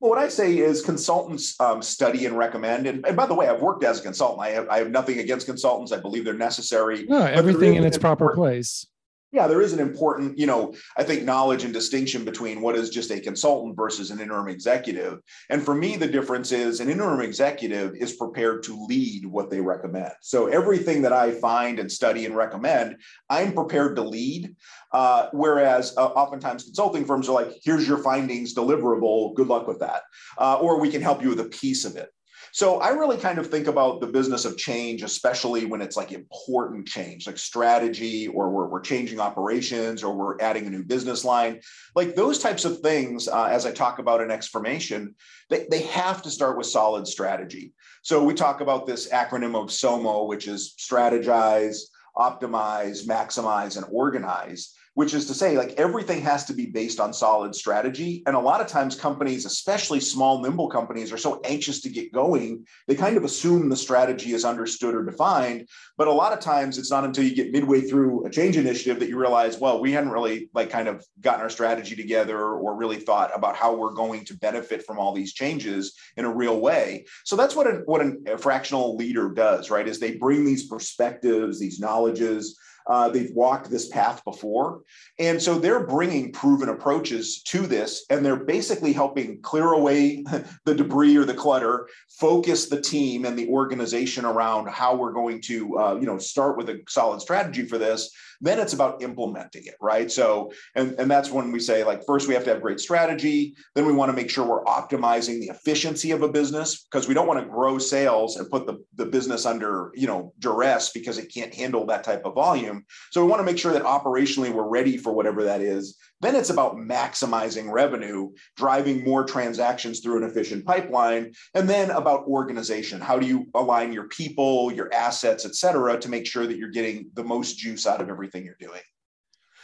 Well, 0.00 0.08
what 0.08 0.18
I 0.18 0.30
say 0.30 0.56
is 0.56 0.80
consultants 0.80 1.60
um, 1.60 1.82
study 1.82 2.24
and 2.24 2.38
recommend. 2.38 2.86
And, 2.86 3.06
and, 3.06 3.14
by 3.14 3.26
the 3.26 3.34
way, 3.34 3.48
I've 3.48 3.60
worked 3.60 3.84
as 3.84 4.00
a 4.00 4.02
consultant. 4.02 4.40
I 4.40 4.52
have, 4.52 4.68
I 4.70 4.78
have 4.78 4.90
nothing 4.90 5.18
against 5.18 5.44
consultants. 5.44 5.92
I 5.92 6.00
believe 6.00 6.24
they're 6.24 6.32
necessary. 6.32 7.04
No, 7.06 7.26
everything 7.26 7.74
in 7.74 7.84
its 7.84 7.98
proper 7.98 8.34
place 8.34 8.86
yeah, 9.32 9.46
there 9.46 9.62
is 9.62 9.72
an 9.72 9.80
important, 9.80 10.38
you 10.38 10.46
know, 10.46 10.74
I 10.96 11.04
think 11.04 11.22
knowledge 11.22 11.64
and 11.64 11.72
distinction 11.72 12.24
between 12.24 12.60
what 12.60 12.76
is 12.76 12.90
just 12.90 13.10
a 13.10 13.18
consultant 13.18 13.76
versus 13.76 14.10
an 14.10 14.20
interim 14.20 14.48
executive. 14.48 15.20
And 15.48 15.64
for 15.64 15.74
me, 15.74 15.96
the 15.96 16.06
difference 16.06 16.52
is 16.52 16.80
an 16.80 16.90
interim 16.90 17.22
executive 17.22 17.94
is 17.96 18.12
prepared 18.12 18.62
to 18.64 18.84
lead 18.86 19.24
what 19.24 19.48
they 19.48 19.60
recommend. 19.60 20.12
So 20.20 20.48
everything 20.48 21.00
that 21.02 21.14
I 21.14 21.30
find 21.32 21.78
and 21.78 21.90
study 21.90 22.26
and 22.26 22.36
recommend, 22.36 22.96
I'm 23.30 23.54
prepared 23.54 23.96
to 23.96 24.02
lead. 24.02 24.54
Uh, 24.92 25.28
whereas 25.32 25.96
uh, 25.96 26.08
oftentimes 26.08 26.64
consulting 26.64 27.06
firms 27.06 27.26
are 27.28 27.32
like, 27.32 27.54
here's 27.64 27.88
your 27.88 27.98
findings, 27.98 28.54
deliverable, 28.54 29.34
good 29.34 29.48
luck 29.48 29.66
with 29.66 29.78
that. 29.80 30.02
Uh, 30.36 30.56
or 30.56 30.78
we 30.78 30.90
can 30.90 31.00
help 31.00 31.22
you 31.22 31.30
with 31.30 31.40
a 31.40 31.44
piece 31.44 31.86
of 31.86 31.96
it. 31.96 32.10
So 32.54 32.80
I 32.80 32.90
really 32.90 33.16
kind 33.16 33.38
of 33.38 33.50
think 33.50 33.66
about 33.66 34.00
the 34.00 34.06
business 34.06 34.44
of 34.44 34.58
change, 34.58 35.02
especially 35.02 35.64
when 35.64 35.80
it's 35.80 35.96
like 35.96 36.12
important 36.12 36.86
change, 36.86 37.26
like 37.26 37.38
strategy, 37.38 38.28
or 38.28 38.50
we're, 38.50 38.66
we're 38.66 38.82
changing 38.82 39.20
operations, 39.20 40.02
or 40.02 40.14
we're 40.14 40.38
adding 40.38 40.66
a 40.66 40.70
new 40.70 40.84
business 40.84 41.24
line. 41.24 41.62
Like 41.96 42.14
those 42.14 42.38
types 42.38 42.66
of 42.66 42.80
things, 42.80 43.26
uh, 43.26 43.44
as 43.44 43.64
I 43.64 43.72
talk 43.72 44.00
about 44.00 44.20
in 44.20 44.28
Xformation, 44.28 45.14
they, 45.48 45.66
they 45.70 45.82
have 45.84 46.20
to 46.22 46.30
start 46.30 46.58
with 46.58 46.66
solid 46.66 47.06
strategy. 47.06 47.72
So 48.02 48.22
we 48.22 48.34
talk 48.34 48.60
about 48.60 48.86
this 48.86 49.08
acronym 49.08 49.56
of 49.56 49.70
SOMO, 49.70 50.28
which 50.28 50.46
is 50.46 50.74
strategize, 50.78 51.78
optimize, 52.16 53.06
maximize, 53.06 53.76
and 53.76 53.86
organize 53.90 54.74
which 54.94 55.14
is 55.14 55.26
to 55.26 55.34
say 55.34 55.56
like 55.56 55.72
everything 55.78 56.20
has 56.20 56.44
to 56.44 56.52
be 56.52 56.66
based 56.66 57.00
on 57.00 57.12
solid 57.12 57.54
strategy. 57.54 58.22
And 58.26 58.36
a 58.36 58.40
lot 58.40 58.60
of 58.60 58.66
times 58.66 58.94
companies 58.94 59.46
especially 59.46 60.00
small 60.00 60.42
nimble 60.42 60.68
companies 60.68 61.12
are 61.12 61.18
so 61.18 61.40
anxious 61.44 61.80
to 61.82 61.88
get 61.88 62.12
going 62.12 62.66
they 62.86 62.94
kind 62.94 63.16
of 63.16 63.24
assume 63.24 63.68
the 63.68 63.76
strategy 63.76 64.32
is 64.32 64.44
understood 64.44 64.94
or 64.94 65.04
defined. 65.04 65.68
But 65.96 66.08
a 66.08 66.12
lot 66.12 66.32
of 66.32 66.40
times 66.40 66.78
it's 66.78 66.90
not 66.90 67.04
until 67.04 67.24
you 67.24 67.34
get 67.34 67.52
midway 67.52 67.80
through 67.82 68.26
a 68.26 68.30
change 68.30 68.56
initiative 68.56 69.00
that 69.00 69.08
you 69.08 69.18
realize 69.18 69.58
well 69.58 69.80
we 69.80 69.92
hadn't 69.92 70.10
really 70.10 70.50
like 70.54 70.70
kind 70.70 70.88
of 70.88 71.04
gotten 71.20 71.40
our 71.40 71.50
strategy 71.50 71.96
together 71.96 72.38
or 72.38 72.76
really 72.76 72.96
thought 72.96 73.30
about 73.34 73.56
how 73.56 73.74
we're 73.74 73.94
going 73.94 74.24
to 74.24 74.36
benefit 74.36 74.84
from 74.84 74.98
all 74.98 75.12
these 75.12 75.32
changes 75.32 75.94
in 76.16 76.24
a 76.24 76.34
real 76.34 76.60
way. 76.60 77.04
So 77.24 77.36
that's 77.36 77.56
what 77.56 77.66
a, 77.66 77.82
what 77.86 78.02
a 78.02 78.38
fractional 78.38 78.96
leader 78.96 79.30
does 79.30 79.70
right 79.70 79.88
is 79.88 79.98
they 79.98 80.16
bring 80.16 80.44
these 80.44 80.66
perspectives 80.66 81.58
these 81.58 81.80
knowledges 82.02 82.58
Uh, 82.88 83.08
they've 83.08 83.32
walked 83.34 83.70
this 83.70 83.88
path 83.88 84.22
before. 84.24 84.80
And 85.18 85.40
so 85.40 85.58
they're 85.58 85.86
bringing 85.86 86.32
proven 86.32 86.68
approaches 86.68 87.42
to 87.44 87.66
this, 87.66 88.04
and 88.10 88.24
they're 88.24 88.44
basically 88.44 88.92
helping 88.92 89.40
clear 89.42 89.72
away 89.72 90.24
the 90.64 90.74
debris 90.74 91.16
or 91.16 91.24
the 91.24 91.34
clutter, 91.34 91.88
focus 92.18 92.68
the 92.68 92.80
team 92.80 93.24
and 93.24 93.38
the 93.38 93.48
organization 93.48 94.24
around 94.24 94.68
how 94.68 94.94
we're 94.94 95.12
going 95.12 95.40
to, 95.42 95.78
uh, 95.78 95.94
you 95.94 96.06
know, 96.06 96.18
start 96.18 96.56
with 96.56 96.68
a 96.68 96.80
solid 96.88 97.20
strategy 97.20 97.66
for 97.66 97.78
this 97.78 98.10
then 98.42 98.58
it's 98.58 98.72
about 98.72 99.00
implementing 99.02 99.64
it, 99.66 99.76
right? 99.80 100.10
So, 100.10 100.52
and, 100.74 100.94
and 100.98 101.08
that's 101.08 101.30
when 101.30 101.52
we 101.52 101.60
say, 101.60 101.84
like, 101.84 102.04
first 102.04 102.26
we 102.26 102.34
have 102.34 102.42
to 102.44 102.50
have 102.50 102.60
great 102.60 102.80
strategy. 102.80 103.54
Then 103.76 103.86
we 103.86 103.92
want 103.92 104.10
to 104.10 104.16
make 104.16 104.28
sure 104.28 104.44
we're 104.44 104.64
optimizing 104.64 105.40
the 105.40 105.46
efficiency 105.46 106.10
of 106.10 106.22
a 106.22 106.28
business 106.28 106.82
because 106.82 107.06
we 107.06 107.14
don't 107.14 107.28
want 107.28 107.38
to 107.38 107.46
grow 107.46 107.78
sales 107.78 108.36
and 108.36 108.50
put 108.50 108.66
the, 108.66 108.84
the 108.96 109.06
business 109.06 109.46
under, 109.46 109.92
you 109.94 110.08
know, 110.08 110.32
duress 110.40 110.90
because 110.90 111.18
it 111.18 111.32
can't 111.32 111.54
handle 111.54 111.86
that 111.86 112.02
type 112.02 112.24
of 112.24 112.34
volume. 112.34 112.71
So 113.10 113.22
we 113.24 113.30
want 113.30 113.40
to 113.40 113.44
make 113.44 113.58
sure 113.58 113.72
that 113.72 113.82
operationally 113.82 114.52
we're 114.52 114.68
ready 114.68 114.96
for 114.96 115.12
whatever 115.12 115.42
that 115.44 115.60
is. 115.60 115.96
Then 116.20 116.34
it's 116.36 116.50
about 116.50 116.76
maximizing 116.76 117.70
revenue, 117.70 118.30
driving 118.56 119.04
more 119.04 119.24
transactions 119.24 120.00
through 120.00 120.18
an 120.18 120.30
efficient 120.30 120.64
pipeline, 120.64 121.32
and 121.54 121.68
then 121.68 121.90
about 121.90 122.26
organization. 122.26 123.00
How 123.00 123.18
do 123.18 123.26
you 123.26 123.46
align 123.54 123.92
your 123.92 124.08
people, 124.08 124.72
your 124.72 124.92
assets, 124.94 125.44
et 125.44 125.54
cetera, 125.54 125.98
to 125.98 126.08
make 126.08 126.26
sure 126.26 126.46
that 126.46 126.56
you're 126.56 126.70
getting 126.70 127.10
the 127.14 127.24
most 127.24 127.58
juice 127.58 127.86
out 127.86 128.00
of 128.00 128.08
everything 128.08 128.44
you're 128.44 128.54
doing? 128.60 128.82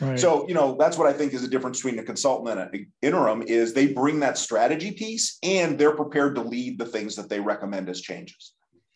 Right. 0.00 0.18
So, 0.18 0.46
you 0.46 0.54
know, 0.54 0.76
that's 0.78 0.96
what 0.96 1.08
I 1.08 1.12
think 1.12 1.32
is 1.32 1.42
the 1.42 1.48
difference 1.48 1.78
between 1.78 1.98
a 1.98 2.04
consultant 2.04 2.56
and 2.56 2.72
an 2.72 2.92
interim 3.02 3.42
is 3.42 3.72
they 3.72 3.92
bring 3.92 4.20
that 4.20 4.38
strategy 4.38 4.92
piece 4.92 5.38
and 5.42 5.76
they're 5.76 5.96
prepared 5.96 6.36
to 6.36 6.40
lead 6.40 6.78
the 6.78 6.86
things 6.86 7.16
that 7.16 7.28
they 7.28 7.40
recommend 7.40 7.88
as 7.88 8.00
changes. 8.00 8.54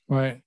Right. 0.08 0.42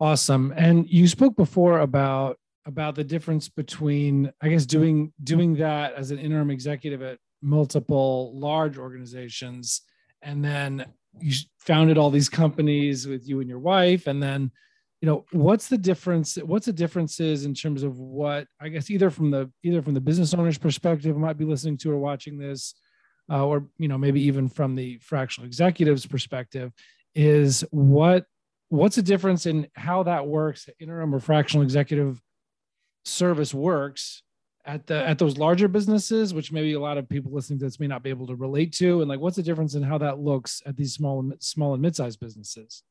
Awesome. 0.00 0.54
And 0.56 0.88
you 0.88 1.08
spoke 1.08 1.36
before 1.36 1.80
about 1.80 2.38
about 2.68 2.94
the 2.94 3.02
difference 3.02 3.48
between 3.48 4.30
i 4.42 4.48
guess 4.48 4.66
doing 4.66 5.10
doing 5.24 5.56
that 5.56 5.94
as 5.94 6.10
an 6.12 6.18
interim 6.18 6.50
executive 6.50 7.02
at 7.02 7.18
multiple 7.42 8.38
large 8.38 8.78
organizations 8.78 9.80
and 10.22 10.44
then 10.44 10.84
you 11.18 11.34
founded 11.58 11.98
all 11.98 12.10
these 12.10 12.28
companies 12.28 13.06
with 13.06 13.26
you 13.26 13.40
and 13.40 13.48
your 13.48 13.58
wife 13.58 14.06
and 14.06 14.22
then 14.22 14.50
you 15.00 15.06
know 15.06 15.24
what's 15.32 15.68
the 15.68 15.78
difference 15.78 16.36
what's 16.36 16.66
the 16.66 16.72
differences 16.72 17.44
in 17.44 17.54
terms 17.54 17.82
of 17.82 17.98
what 17.98 18.46
i 18.60 18.68
guess 18.68 18.90
either 18.90 19.10
from 19.10 19.30
the 19.30 19.50
either 19.62 19.80
from 19.80 19.94
the 19.94 20.00
business 20.00 20.34
owner's 20.34 20.58
perspective 20.58 21.16
might 21.16 21.38
be 21.38 21.44
listening 21.44 21.78
to 21.78 21.90
or 21.90 21.98
watching 21.98 22.38
this 22.38 22.74
uh, 23.30 23.44
or 23.44 23.66
you 23.78 23.88
know 23.88 23.98
maybe 23.98 24.20
even 24.20 24.48
from 24.48 24.74
the 24.74 24.98
fractional 24.98 25.46
executive's 25.46 26.06
perspective 26.06 26.72
is 27.14 27.64
what 27.70 28.26
what's 28.68 28.96
the 28.96 29.02
difference 29.02 29.46
in 29.46 29.66
how 29.74 30.02
that 30.02 30.26
works 30.26 30.68
interim 30.78 31.14
or 31.14 31.20
fractional 31.20 31.62
executive 31.62 32.20
service 33.08 33.54
works 33.54 34.22
at 34.64 34.86
the 34.86 35.06
at 35.08 35.18
those 35.18 35.38
larger 35.38 35.66
businesses 35.66 36.34
which 36.34 36.52
maybe 36.52 36.74
a 36.74 36.80
lot 36.80 36.98
of 36.98 37.08
people 37.08 37.32
listening 37.32 37.58
to 37.58 37.64
this 37.64 37.80
may 37.80 37.86
not 37.86 38.02
be 38.02 38.10
able 38.10 38.26
to 38.26 38.34
relate 38.34 38.72
to. 38.74 39.00
And 39.00 39.08
like 39.08 39.20
what's 39.20 39.36
the 39.36 39.42
difference 39.42 39.74
in 39.74 39.82
how 39.82 39.98
that 39.98 40.18
looks 40.18 40.62
at 40.66 40.76
these 40.76 40.92
small 40.92 41.32
small 41.40 41.72
and 41.72 41.82
mid-sized 41.82 42.20
businesses 42.20 42.82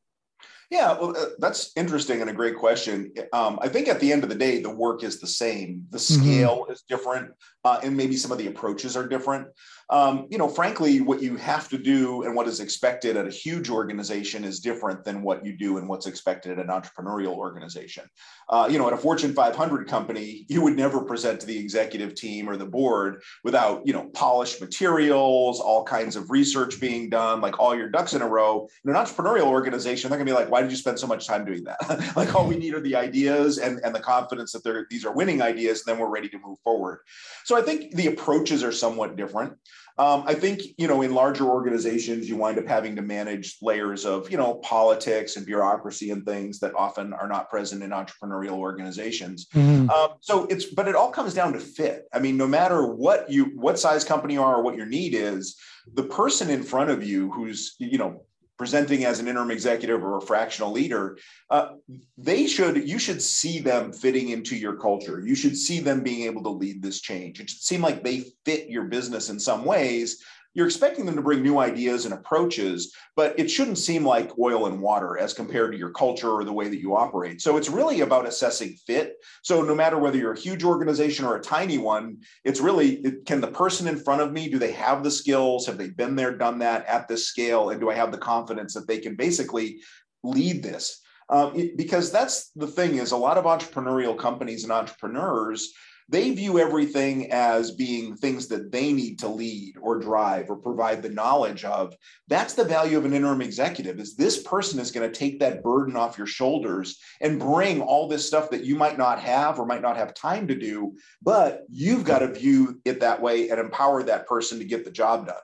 yeah, 0.70 0.94
well, 1.00 1.16
uh, 1.16 1.28
that's 1.40 1.72
interesting 1.78 2.20
and 2.22 2.30
a 2.30 2.34
great 2.34 2.58
question. 2.58 3.14
Um, 3.32 3.58
I 3.62 3.70
think 3.70 3.88
at 3.88 4.02
the 4.02 4.12
end 4.12 4.24
of 4.24 4.30
the 4.30 4.36
day, 4.36 4.62
the 4.62 4.70
work 4.70 5.04
is 5.04 5.20
the 5.20 5.28
same. 5.28 5.86
The 5.92 5.98
mm-hmm. 5.98 6.22
scale 6.22 6.58
mm-hmm. 6.64 6.72
is 6.72 6.84
different, 6.90 7.32
uh, 7.64 7.80
and 7.84 7.96
maybe 7.96 8.18
some 8.18 8.32
of 8.32 8.38
the 8.38 8.48
approaches 8.48 8.98
are 8.98 9.08
different 9.08 9.48
um, 9.90 10.28
you 10.30 10.38
know, 10.38 10.50
frankly, 10.50 11.00
what 11.00 11.22
you 11.22 11.38
have 11.38 11.70
to 11.70 11.78
do 11.78 12.24
and 12.24 12.36
what 12.36 12.48
is 12.48 12.60
expected 12.60 13.16
at 13.16 13.26
a 13.26 13.32
huge 13.32 13.70
organization 13.70 14.44
is 14.44 14.60
different 14.60 15.06
than 15.06 15.22
what 15.22 15.46
you 15.46 15.58
do 15.58 15.78
and 15.78 15.88
what's 15.88 16.08
expected 16.08 16.60
at 16.60 16.66
an 16.66 16.68
entrepreneurial 16.68 17.36
organization. 17.36 18.04
Uh, 18.50 18.68
you 18.70 18.78
know, 18.78 18.88
at 18.88 18.94
a 18.94 18.98
Fortune 18.98 19.34
500 19.34 19.88
company, 19.88 20.46
you 20.50 20.62
would 20.62 20.76
never 20.76 21.02
present 21.02 21.40
to 21.40 21.48
the 21.48 21.58
executive 21.58 22.16
team 22.16 22.50
or 22.50 22.58
the 22.58 22.66
board 22.66 23.22
without, 23.46 23.88
you 23.88 23.94
know, 23.94 24.10
polished 24.14 24.60
materials, 24.60 25.62
all 25.62 25.86
kinds 25.86 26.18
of 26.18 26.30
research 26.32 26.82
being 26.82 27.10
done, 27.10 27.40
like 27.40 27.58
all 27.58 27.74
your 27.74 27.90
ducks 27.90 28.14
in 28.14 28.22
a 28.22 28.28
row. 28.28 28.68
In 28.84 28.94
an 28.94 28.98
entrepreneurial 28.98 29.48
organization, 29.48 30.10
they're 30.10 30.20
going 30.20 30.28
to 30.28 30.34
be 30.34 30.38
like, 30.38 30.50
why 30.58 30.64
did 30.64 30.72
you 30.72 30.78
spend 30.78 30.98
so 30.98 31.06
much 31.06 31.28
time 31.28 31.46
doing 31.46 31.64
that? 31.66 31.78
like 32.16 32.34
all 32.34 32.48
we 32.48 32.58
need 32.58 32.74
are 32.74 32.80
the 32.80 32.96
ideas 32.96 33.60
and, 33.60 33.80
and 33.84 33.94
the 33.94 34.00
confidence 34.00 34.52
that 34.54 34.64
they're, 34.64 34.88
these 34.90 35.06
are 35.06 35.14
winning 35.14 35.40
ideas, 35.40 35.84
and 35.86 35.94
then 35.94 36.02
we're 36.02 36.10
ready 36.10 36.28
to 36.30 36.40
move 36.40 36.58
forward. 36.64 37.02
So 37.46 37.56
I 37.56 37.62
think 37.62 37.94
the 37.96 38.08
approaches 38.08 38.64
are 38.64 38.72
somewhat 38.72 39.16
different. 39.16 39.54
Um, 40.00 40.24
I 40.26 40.34
think 40.34 40.62
you 40.78 40.88
know 40.88 41.04
in 41.04 41.14
larger 41.14 41.46
organizations 41.46 42.28
you 42.30 42.38
wind 42.38 42.58
up 42.58 42.68
having 42.68 42.96
to 42.96 43.02
manage 43.02 43.58
layers 43.62 44.06
of 44.06 44.30
you 44.30 44.38
know 44.38 44.56
politics 44.56 45.38
and 45.38 45.46
bureaucracy 45.46 46.12
and 46.12 46.24
things 46.24 46.60
that 46.60 46.76
often 46.76 47.14
are 47.14 47.28
not 47.28 47.50
present 47.50 47.82
in 47.84 47.90
entrepreneurial 47.92 48.58
organizations. 48.58 49.48
Mm-hmm. 49.56 49.90
Um, 49.90 50.10
so 50.22 50.46
it's 50.48 50.66
but 50.66 50.88
it 50.88 50.96
all 50.96 51.12
comes 51.12 51.34
down 51.34 51.54
to 51.54 51.60
fit. 51.60 52.08
I 52.14 52.20
mean, 52.20 52.38
no 52.38 52.48
matter 52.48 52.86
what 52.86 53.30
you 53.30 53.46
what 53.56 53.80
size 53.80 54.04
company 54.04 54.36
you 54.36 54.44
are 54.44 54.58
or 54.58 54.64
what 54.64 54.76
your 54.76 54.86
need 54.86 55.16
is, 55.16 55.56
the 55.94 56.04
person 56.04 56.52
in 56.52 56.62
front 56.62 56.92
of 56.92 57.04
you 57.04 57.32
who's 57.32 57.76
you 57.80 57.98
know 57.98 58.22
presenting 58.58 59.06
as 59.06 59.20
an 59.20 59.28
interim 59.28 59.52
executive 59.52 60.04
or 60.04 60.18
a 60.18 60.22
fractional 60.22 60.72
leader, 60.72 61.18
uh, 61.50 61.74
they 62.18 62.48
should 62.48 62.88
you 62.88 63.00
should 63.00 63.22
see 63.22 63.60
them 63.60 63.94
fitting 63.94 64.30
into 64.30 64.56
your 64.56 64.76
culture. 64.76 65.22
You 65.24 65.36
should 65.36 65.56
see 65.56 65.80
them 65.80 66.02
being 66.02 66.24
able 66.24 66.44
to 66.44 66.50
lead 66.50 66.82
this 66.82 67.02
change. 67.02 67.40
It 67.40 67.50
should 67.50 67.62
seem 67.62 67.82
like 67.82 68.04
they 68.04 68.26
fit 68.46 68.70
your 68.70 68.86
business 68.86 69.30
in 69.30 69.40
some 69.40 69.64
ways 69.64 70.24
you're 70.58 70.66
expecting 70.66 71.06
them 71.06 71.16
to 71.16 71.22
bring 71.22 71.44
new 71.44 71.60
ideas 71.60 72.06
and 72.06 72.16
approaches, 72.16 72.92
but 73.16 73.38
it 73.38 73.48
shouldn't 73.48 73.78
seem 73.78 74.04
like 74.04 74.40
oil 74.40 74.66
and 74.66 74.82
water 74.82 75.16
as 75.16 75.32
compared 75.32 75.72
to 75.72 75.78
your 75.78 75.92
culture 75.92 76.32
or 76.32 76.44
the 76.44 76.52
way 76.52 76.68
that 76.68 76.80
you 76.80 76.96
operate. 76.96 77.40
So 77.42 77.58
it's 77.58 77.70
really 77.70 78.02
about 78.02 78.26
assessing 78.26 78.74
fit. 78.88 79.18
So 79.44 79.62
no 79.62 79.76
matter 79.76 80.00
whether 80.00 80.18
you're 80.18 80.34
a 80.34 80.40
huge 80.40 80.64
organization 80.64 81.26
or 81.26 81.36
a 81.36 81.42
tiny 81.42 81.78
one, 81.78 82.18
it's 82.44 82.60
really 82.60 83.04
can 83.28 83.40
the 83.40 83.50
person 83.50 83.88
in 83.88 84.00
front 84.00 84.22
of 84.22 84.32
me, 84.32 84.50
do 84.50 84.58
they 84.58 84.72
have 84.72 85.04
the 85.04 85.12
skills? 85.12 85.68
Have 85.68 85.78
they 85.78 85.90
been 85.90 86.16
there, 86.16 86.36
done 86.36 86.58
that 86.58 86.88
at 86.88 87.08
this 87.08 87.28
scale? 87.28 87.70
And 87.70 87.80
do 87.80 87.92
I 87.92 87.94
have 87.94 88.12
the 88.12 88.18
confidence 88.18 88.74
that 88.74 88.88
they 88.88 88.98
can 88.98 89.16
basically 89.16 89.82
lead 90.24 90.64
this? 90.64 91.02
Um, 91.30 91.56
it, 91.56 91.78
because 91.78 92.12
that's 92.12 92.50
the 92.56 92.66
thing 92.66 92.96
is 92.96 93.12
a 93.12 93.18
lot 93.18 93.38
of 93.38 93.46
entrepreneurial 93.46 94.18
companies 94.18 94.64
and 94.64 94.74
entrepreneurs 94.74 95.72
they 96.10 96.32
view 96.32 96.58
everything 96.58 97.32
as 97.32 97.72
being 97.72 98.16
things 98.16 98.48
that 98.48 98.72
they 98.72 98.94
need 98.94 99.20
to 99.20 99.28
lead 99.28 99.76
or 99.82 100.00
drive 100.00 100.50
or 100.50 100.56
provide 100.56 101.02
the 101.02 101.10
knowledge 101.10 101.66
of. 101.66 101.94
That's 102.28 102.54
the 102.54 102.64
value 102.64 102.98
of 102.98 103.06
an 103.06 103.14
interim 103.14 103.42
executive 103.42 104.00
is 104.00 104.16
this 104.16 104.42
person 104.42 104.80
is 104.80 104.92
going 104.92 105.10
to 105.10 105.20
take 105.20 105.40
that 105.40 105.64
burden 105.64 105.98
off 105.98 106.18
your 106.18 106.28
shoulders 106.28 107.00
and 107.20 107.40
bring 107.40 107.82
all 107.82 108.08
this 108.08 108.26
stuff 108.26 108.50
that 108.52 108.64
you 108.64 108.76
might 108.76 108.98
not 108.98 109.20
have 109.20 109.60
or 109.60 109.66
might 109.66 109.82
not 109.82 109.98
have 109.98 110.14
time 110.14 110.48
to 110.48 110.56
do 110.56 110.96
but 111.22 111.64
you've 111.70 112.06
got 112.06 112.20
to 112.20 112.34
view 112.34 112.80
it 112.86 113.00
that 113.02 113.22
way 113.22 113.50
and 113.50 113.60
empower 113.60 114.04
that 114.04 114.28
person 114.28 114.60
to 114.60 114.66
get 114.66 114.86
the 114.86 114.92
job 114.92 115.28
done. 115.28 115.36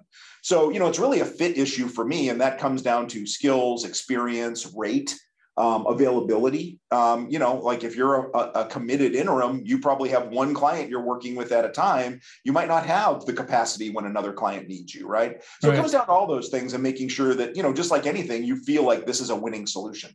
So 0.43 0.69
you 0.69 0.79
know 0.79 0.87
it's 0.87 0.99
really 0.99 1.19
a 1.19 1.25
fit 1.25 1.57
issue 1.57 1.87
for 1.87 2.05
me 2.05 2.29
and 2.29 2.39
that 2.39 2.57
comes 2.57 2.81
down 2.81 3.07
to 3.07 3.27
skills 3.27 3.83
experience 3.83 4.71
rate 4.75 5.13
um, 5.57 5.85
availability. 5.85 6.79
Um, 6.91 7.27
you 7.29 7.37
know, 7.37 7.57
like 7.57 7.83
if 7.83 7.95
you're 7.95 8.31
a, 8.31 8.37
a, 8.37 8.65
committed 8.65 9.13
interim, 9.13 9.61
you 9.63 9.79
probably 9.79 10.09
have 10.09 10.29
one 10.29 10.53
client 10.53 10.89
you're 10.89 11.01
working 11.01 11.35
with 11.35 11.51
at 11.51 11.65
a 11.65 11.69
time. 11.69 12.19
You 12.43 12.51
might 12.51 12.67
not 12.67 12.85
have 12.85 13.25
the 13.25 13.33
capacity 13.33 13.91
when 13.91 14.05
another 14.05 14.33
client 14.33 14.67
needs 14.67 14.95
you, 14.95 15.07
right? 15.07 15.43
So 15.61 15.69
right. 15.69 15.75
it 15.75 15.79
comes 15.79 15.91
down 15.91 16.07
to 16.07 16.11
all 16.11 16.27
those 16.27 16.49
things 16.49 16.73
and 16.73 16.81
making 16.81 17.09
sure 17.09 17.35
that, 17.35 17.55
you 17.55 17.61
know, 17.61 17.73
just 17.73 17.91
like 17.91 18.07
anything, 18.07 18.43
you 18.43 18.57
feel 18.63 18.83
like 18.83 19.05
this 19.05 19.21
is 19.21 19.29
a 19.29 19.35
winning 19.35 19.67
solution. 19.67 20.11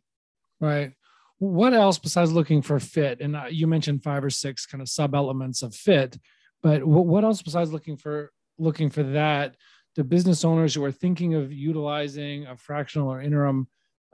Right. 0.59 0.91
What 1.37 1.73
else 1.73 1.97
besides 1.97 2.33
looking 2.33 2.61
for 2.61 2.79
fit? 2.81 3.21
And 3.21 3.35
uh, 3.37 3.45
you 3.49 3.65
mentioned 3.65 4.03
five 4.03 4.25
or 4.25 4.29
six 4.29 4.65
kind 4.65 4.81
of 4.81 4.89
sub 4.89 5.15
elements 5.15 5.63
of 5.63 5.73
fit, 5.73 6.19
but 6.61 6.83
what 6.83 7.23
else 7.23 7.41
besides 7.41 7.71
looking 7.71 7.95
for 7.95 8.33
looking 8.57 8.89
for 8.89 9.03
that? 9.03 9.55
The 9.95 10.03
business 10.03 10.43
owners 10.43 10.75
who 10.75 10.83
are 10.83 10.91
thinking 10.91 11.33
of 11.35 11.53
utilizing 11.53 12.45
a 12.45 12.57
fractional 12.57 13.07
or 13.09 13.21
interim 13.21 13.67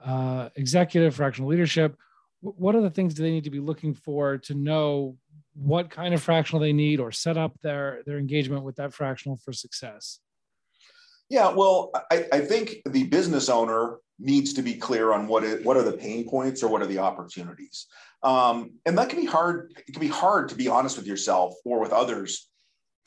uh, 0.04 0.48
executive, 0.56 1.14
fractional 1.14 1.50
leadership. 1.50 1.96
What 2.40 2.74
are 2.74 2.82
the 2.82 2.90
things 2.90 3.14
do 3.14 3.22
they 3.22 3.30
need 3.30 3.44
to 3.44 3.50
be 3.50 3.60
looking 3.60 3.94
for 3.94 4.38
to 4.38 4.54
know 4.54 5.16
what 5.54 5.90
kind 5.90 6.14
of 6.14 6.22
fractional 6.22 6.60
they 6.60 6.72
need 6.72 7.00
or 7.00 7.10
set 7.10 7.36
up 7.36 7.58
their 7.62 8.02
their 8.04 8.18
engagement 8.18 8.62
with 8.62 8.76
that 8.76 8.92
fractional 8.92 9.36
for 9.36 9.52
success? 9.52 10.20
Yeah, 11.28 11.52
well, 11.52 11.90
I, 12.12 12.26
I 12.32 12.40
think 12.40 12.76
the 12.86 13.04
business 13.04 13.48
owner 13.48 13.96
needs 14.18 14.52
to 14.54 14.62
be 14.62 14.74
clear 14.74 15.12
on 15.12 15.26
what 15.26 15.42
it, 15.42 15.64
what 15.64 15.76
are 15.76 15.82
the 15.82 15.92
pain 15.92 16.28
points 16.28 16.62
or 16.62 16.68
what 16.68 16.82
are 16.82 16.86
the 16.86 16.98
opportunities, 16.98 17.86
um, 18.22 18.72
and 18.84 18.96
that 18.98 19.08
can 19.08 19.20
be 19.20 19.26
hard. 19.26 19.72
It 19.88 19.92
can 19.92 20.00
be 20.00 20.08
hard 20.08 20.48
to 20.50 20.54
be 20.54 20.68
honest 20.68 20.96
with 20.96 21.06
yourself 21.06 21.54
or 21.64 21.80
with 21.80 21.92
others 21.92 22.48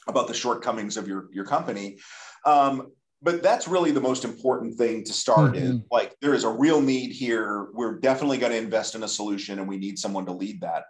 about 0.08 0.28
the 0.28 0.34
shortcomings 0.34 0.98
of 0.98 1.08
your 1.08 1.30
your 1.32 1.46
company. 1.46 2.00
Um, 2.46 2.92
but 3.22 3.44
that's 3.44 3.68
really 3.68 3.92
the 3.92 4.02
most 4.02 4.24
important 4.24 4.78
thing 4.78 5.04
to 5.04 5.14
start 5.14 5.54
mm-hmm. 5.54 5.66
is 5.66 5.80
like 5.92 6.16
there 6.22 6.34
is 6.34 6.44
a 6.44 6.50
real 6.50 6.82
need 6.82 7.12
here. 7.12 7.68
We're 7.74 8.00
definitely 8.00 8.38
going 8.38 8.52
to 8.52 8.58
invest 8.58 8.96
in 8.96 9.04
a 9.04 9.08
solution 9.08 9.60
and 9.60 9.68
we 9.68 9.78
need 9.78 10.00
someone 10.00 10.26
to 10.26 10.32
lead 10.32 10.62
that. 10.62 10.86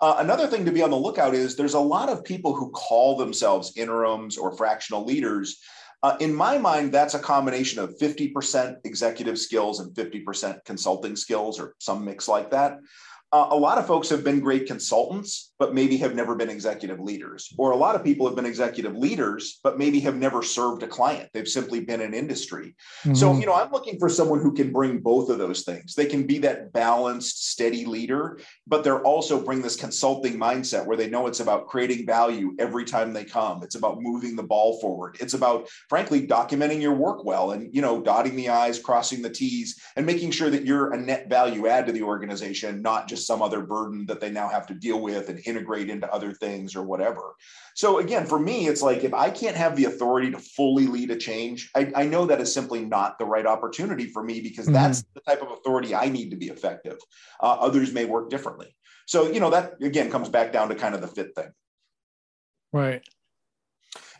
Uh, 0.00 0.16
another 0.18 0.46
thing 0.46 0.64
to 0.64 0.72
be 0.72 0.82
on 0.82 0.90
the 0.90 0.96
lookout 0.96 1.34
is 1.34 1.56
there's 1.56 1.74
a 1.74 1.80
lot 1.80 2.08
of 2.08 2.24
people 2.24 2.54
who 2.54 2.70
call 2.70 3.16
themselves 3.16 3.72
interims 3.76 4.36
or 4.36 4.56
fractional 4.56 5.04
leaders. 5.04 5.60
Uh, 6.02 6.16
in 6.20 6.34
my 6.34 6.58
mind 6.58 6.92
that's 6.92 7.14
a 7.14 7.18
combination 7.18 7.80
of 7.80 7.96
50% 7.98 8.76
executive 8.84 9.38
skills 9.38 9.80
and 9.80 9.94
50% 9.94 10.64
consulting 10.64 11.16
skills 11.16 11.58
or 11.58 11.74
some 11.78 12.04
mix 12.04 12.28
like 12.28 12.50
that 12.50 12.78
uh, 13.34 13.48
a 13.50 13.56
lot 13.56 13.78
of 13.78 13.86
folks 13.86 14.08
have 14.08 14.22
been 14.22 14.38
great 14.38 14.64
consultants, 14.64 15.52
but 15.58 15.74
maybe 15.74 15.96
have 15.96 16.14
never 16.14 16.36
been 16.36 16.48
executive 16.48 17.00
leaders. 17.00 17.52
Or 17.58 17.72
a 17.72 17.76
lot 17.76 17.96
of 17.96 18.04
people 18.04 18.28
have 18.28 18.36
been 18.36 18.46
executive 18.46 18.96
leaders, 18.96 19.58
but 19.64 19.76
maybe 19.76 19.98
have 20.00 20.14
never 20.14 20.40
served 20.40 20.84
a 20.84 20.86
client. 20.86 21.30
They've 21.32 21.48
simply 21.48 21.80
been 21.80 22.00
in 22.00 22.14
industry. 22.14 22.76
Mm-hmm. 23.02 23.14
So, 23.14 23.36
you 23.36 23.46
know, 23.46 23.54
I'm 23.54 23.72
looking 23.72 23.98
for 23.98 24.08
someone 24.08 24.40
who 24.40 24.52
can 24.52 24.70
bring 24.70 25.00
both 25.00 25.30
of 25.30 25.38
those 25.38 25.62
things. 25.62 25.96
They 25.96 26.06
can 26.06 26.28
be 26.28 26.38
that 26.38 26.72
balanced, 26.72 27.50
steady 27.50 27.84
leader, 27.84 28.38
but 28.68 28.84
they're 28.84 29.02
also 29.02 29.40
bring 29.40 29.62
this 29.62 29.74
consulting 29.74 30.34
mindset 30.34 30.86
where 30.86 30.96
they 30.96 31.10
know 31.10 31.26
it's 31.26 31.40
about 31.40 31.66
creating 31.66 32.06
value 32.06 32.54
every 32.60 32.84
time 32.84 33.12
they 33.12 33.24
come. 33.24 33.64
It's 33.64 33.74
about 33.74 34.00
moving 34.00 34.36
the 34.36 34.44
ball 34.44 34.78
forward. 34.80 35.16
It's 35.18 35.34
about, 35.34 35.68
frankly, 35.88 36.24
documenting 36.24 36.80
your 36.80 36.94
work 36.94 37.24
well 37.24 37.50
and, 37.50 37.74
you 37.74 37.82
know, 37.82 38.00
dotting 38.00 38.36
the 38.36 38.50
I's, 38.50 38.78
crossing 38.78 39.22
the 39.22 39.30
T's, 39.30 39.82
and 39.96 40.06
making 40.06 40.30
sure 40.30 40.50
that 40.50 40.64
you're 40.64 40.92
a 40.92 41.00
net 41.00 41.28
value 41.28 41.66
add 41.66 41.86
to 41.86 41.92
the 41.92 42.02
organization, 42.02 42.80
not 42.80 43.08
just 43.08 43.23
some 43.26 43.42
other 43.42 43.60
burden 43.60 44.06
that 44.06 44.20
they 44.20 44.30
now 44.30 44.48
have 44.48 44.66
to 44.66 44.74
deal 44.74 45.00
with 45.00 45.28
and 45.28 45.40
integrate 45.46 45.90
into 45.90 46.12
other 46.12 46.32
things 46.32 46.76
or 46.76 46.82
whatever. 46.82 47.34
So 47.74 47.98
again, 47.98 48.26
for 48.26 48.38
me, 48.38 48.66
it's 48.68 48.82
like 48.82 49.04
if 49.04 49.14
I 49.14 49.30
can't 49.30 49.56
have 49.56 49.76
the 49.76 49.86
authority 49.86 50.30
to 50.30 50.38
fully 50.38 50.86
lead 50.86 51.10
a 51.10 51.16
change, 51.16 51.70
I, 51.74 51.92
I 51.94 52.06
know 52.06 52.26
that 52.26 52.40
is 52.40 52.52
simply 52.52 52.84
not 52.84 53.18
the 53.18 53.24
right 53.24 53.46
opportunity 53.46 54.06
for 54.06 54.22
me 54.22 54.40
because 54.40 54.66
mm-hmm. 54.66 54.74
that's 54.74 55.04
the 55.14 55.20
type 55.20 55.42
of 55.42 55.50
authority 55.50 55.94
I 55.94 56.08
need 56.08 56.30
to 56.30 56.36
be 56.36 56.48
effective. 56.48 56.98
Uh, 57.40 57.56
others 57.60 57.92
may 57.92 58.04
work 58.04 58.30
differently. 58.30 58.76
So, 59.06 59.30
you 59.30 59.40
know, 59.40 59.50
that 59.50 59.74
again 59.82 60.10
comes 60.10 60.28
back 60.28 60.52
down 60.52 60.68
to 60.68 60.74
kind 60.74 60.94
of 60.94 61.00
the 61.00 61.08
fit 61.08 61.34
thing. 61.34 61.52
Right. 62.72 63.06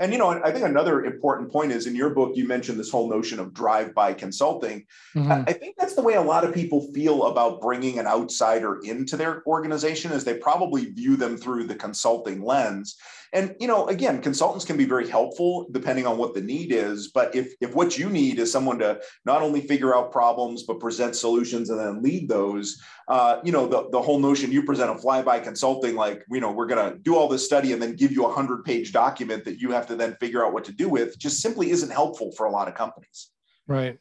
And 0.00 0.12
you 0.12 0.18
know, 0.18 0.30
I 0.30 0.50
think 0.50 0.64
another 0.64 1.04
important 1.04 1.52
point 1.52 1.72
is 1.72 1.86
in 1.86 1.94
your 1.94 2.10
book, 2.10 2.32
you 2.34 2.46
mentioned 2.46 2.78
this 2.78 2.90
whole 2.90 3.08
notion 3.08 3.38
of 3.38 3.54
drive-by 3.54 4.14
consulting. 4.14 4.86
Mm-hmm. 5.14 5.44
I 5.46 5.52
think 5.52 5.76
that's 5.76 5.94
the 5.94 6.02
way 6.02 6.14
a 6.14 6.22
lot 6.22 6.44
of 6.44 6.54
people 6.54 6.92
feel 6.92 7.26
about 7.26 7.60
bringing 7.60 7.98
an 7.98 8.06
outsider 8.06 8.80
into 8.82 9.16
their 9.16 9.42
organization, 9.46 10.12
is 10.12 10.24
they 10.24 10.38
probably 10.38 10.86
view 10.86 11.16
them 11.16 11.36
through 11.36 11.64
the 11.64 11.74
consulting 11.74 12.44
lens. 12.44 12.96
And 13.34 13.56
you 13.58 13.66
know, 13.66 13.88
again, 13.88 14.22
consultants 14.22 14.64
can 14.64 14.76
be 14.76 14.84
very 14.84 15.08
helpful 15.08 15.66
depending 15.72 16.06
on 16.06 16.16
what 16.18 16.34
the 16.34 16.40
need 16.40 16.72
is. 16.72 17.08
But 17.08 17.34
if 17.34 17.52
if 17.60 17.74
what 17.74 17.98
you 17.98 18.08
need 18.08 18.38
is 18.38 18.50
someone 18.50 18.78
to 18.78 19.00
not 19.24 19.42
only 19.42 19.60
figure 19.60 19.94
out 19.94 20.12
problems 20.12 20.62
but 20.62 20.78
present 20.78 21.16
solutions 21.16 21.68
and 21.68 21.78
then 21.78 22.00
lead 22.00 22.28
those, 22.28 22.80
uh, 23.08 23.40
you 23.42 23.50
know, 23.50 23.66
the 23.66 23.90
the 23.90 24.00
whole 24.00 24.20
notion 24.20 24.52
you 24.52 24.62
present 24.62 24.88
a 24.88 24.94
flyby 24.94 25.42
consulting 25.42 25.96
like 25.96 26.24
you 26.30 26.40
know 26.40 26.52
we're 26.52 26.66
going 26.66 26.92
to 26.92 26.96
do 26.98 27.16
all 27.16 27.28
this 27.28 27.44
study 27.44 27.72
and 27.72 27.82
then 27.82 27.96
give 27.96 28.12
you 28.12 28.24
a 28.24 28.32
hundred 28.32 28.64
page 28.64 28.92
document 28.92 29.44
that 29.44 29.58
you 29.58 29.72
have 29.72 29.83
to 29.86 29.96
then 29.96 30.16
figure 30.20 30.44
out 30.44 30.52
what 30.52 30.64
to 30.64 30.72
do 30.72 30.88
with 30.88 31.18
just 31.18 31.40
simply 31.40 31.70
isn't 31.70 31.90
helpful 31.90 32.32
for 32.32 32.46
a 32.46 32.50
lot 32.50 32.68
of 32.68 32.74
companies. 32.74 33.30
Right. 33.66 33.98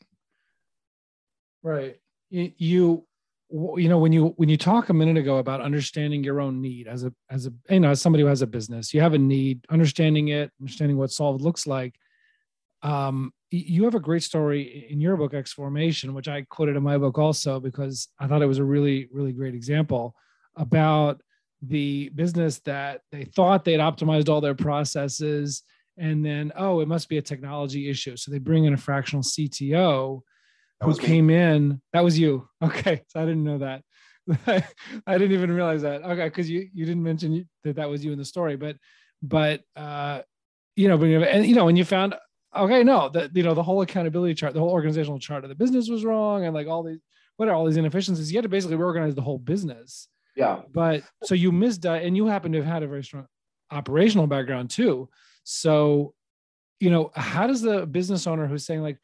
Right. 1.61 1.97
You 2.29 3.05
you 3.53 3.87
know 3.87 3.99
when 3.99 4.11
you 4.11 4.33
when 4.37 4.49
you 4.49 4.57
talk 4.57 4.89
a 4.89 4.93
minute 4.93 5.15
ago 5.15 5.37
about 5.37 5.61
understanding 5.61 6.23
your 6.23 6.41
own 6.41 6.59
need 6.59 6.87
as 6.87 7.03
a 7.03 7.13
as 7.29 7.45
a 7.45 7.53
you 7.69 7.79
know 7.79 7.91
as 7.91 8.01
somebody 8.01 8.23
who 8.23 8.27
has 8.27 8.41
a 8.41 8.47
business 8.47 8.93
you 8.95 8.99
have 8.99 9.13
a 9.13 9.17
need 9.17 9.63
understanding 9.69 10.29
it 10.29 10.51
understanding 10.59 10.97
what 10.97 11.11
solved 11.11 11.41
looks 11.41 11.67
like 11.67 11.93
um 12.81 13.31
you 13.51 13.83
have 13.83 13.93
a 13.93 13.99
great 13.99 14.23
story 14.23 14.87
in 14.89 14.99
your 14.99 15.15
book 15.15 15.35
x 15.35 15.53
formation 15.53 16.15
which 16.15 16.27
i 16.27 16.41
quoted 16.49 16.75
in 16.75 16.81
my 16.81 16.97
book 16.97 17.19
also 17.19 17.59
because 17.59 18.07
i 18.19 18.25
thought 18.25 18.41
it 18.41 18.47
was 18.47 18.57
a 18.57 18.63
really 18.63 19.07
really 19.11 19.31
great 19.31 19.53
example 19.53 20.15
about 20.55 21.21
the 21.61 22.09
business 22.15 22.59
that 22.59 23.01
they 23.11 23.23
thought 23.23 23.63
they'd 23.63 23.79
optimized 23.79 24.29
all 24.29 24.41
their 24.41 24.55
processes 24.55 25.61
and 25.97 26.25
then 26.25 26.51
oh 26.55 26.79
it 26.79 26.87
must 26.87 27.07
be 27.07 27.17
a 27.17 27.21
technology 27.21 27.89
issue 27.89 28.17
so 28.17 28.31
they 28.31 28.39
bring 28.39 28.65
in 28.65 28.73
a 28.73 28.77
fractional 28.77 29.21
cto 29.21 30.21
who 30.83 30.97
came 30.97 31.27
me. 31.27 31.35
in. 31.35 31.81
That 31.93 32.03
was 32.03 32.17
you. 32.17 32.47
Okay, 32.63 33.01
so 33.07 33.21
I 33.21 33.25
didn't 33.25 33.43
know 33.43 33.57
that. 33.59 33.83
I 35.05 35.17
didn't 35.17 35.33
even 35.33 35.51
realize 35.51 35.81
that. 35.81 36.01
Okay, 36.01 36.25
because 36.25 36.49
you 36.49 36.69
you 36.73 36.85
didn't 36.85 37.03
mention 37.03 37.47
that 37.63 37.75
that 37.75 37.89
was 37.89 38.05
you 38.05 38.13
in 38.13 38.17
the 38.17 38.25
story, 38.25 38.55
but 38.55 38.77
but 39.21 39.61
uh, 39.75 40.21
you 40.75 40.87
know, 40.87 40.97
but 40.97 41.07
and 41.07 41.45
you 41.45 41.55
know, 41.55 41.65
when 41.65 41.75
you 41.75 41.83
found 41.83 42.15
okay, 42.55 42.83
no, 42.83 43.09
that 43.09 43.35
you 43.35 43.43
know 43.43 43.53
the 43.53 43.63
whole 43.63 43.81
accountability 43.81 44.33
chart, 44.33 44.53
the 44.53 44.61
whole 44.61 44.69
organizational 44.69 45.19
chart 45.19 45.43
of 45.43 45.49
the 45.49 45.55
business 45.55 45.89
was 45.89 46.05
wrong, 46.05 46.45
and 46.45 46.53
like 46.53 46.67
all 46.67 46.83
these 46.83 46.99
what 47.35 47.49
are 47.49 47.53
all 47.53 47.65
these 47.65 47.77
inefficiencies? 47.77 48.31
You 48.31 48.37
had 48.37 48.43
to 48.43 48.49
basically 48.49 48.77
reorganize 48.77 49.15
the 49.15 49.21
whole 49.21 49.39
business. 49.39 50.07
Yeah. 50.35 50.61
But 50.73 51.03
so 51.23 51.35
you 51.35 51.51
missed, 51.51 51.81
that, 51.83 52.03
and 52.03 52.15
you 52.15 52.25
happen 52.25 52.53
to 52.53 52.59
have 52.59 52.73
had 52.73 52.83
a 52.83 52.87
very 52.87 53.03
strong 53.03 53.27
operational 53.71 54.27
background 54.27 54.69
too. 54.69 55.09
So, 55.43 56.13
you 56.79 56.89
know, 56.89 57.11
how 57.15 57.47
does 57.47 57.61
the 57.61 57.85
business 57.85 58.27
owner 58.27 58.47
who's 58.47 58.65
saying 58.65 58.81
like, 58.81 58.97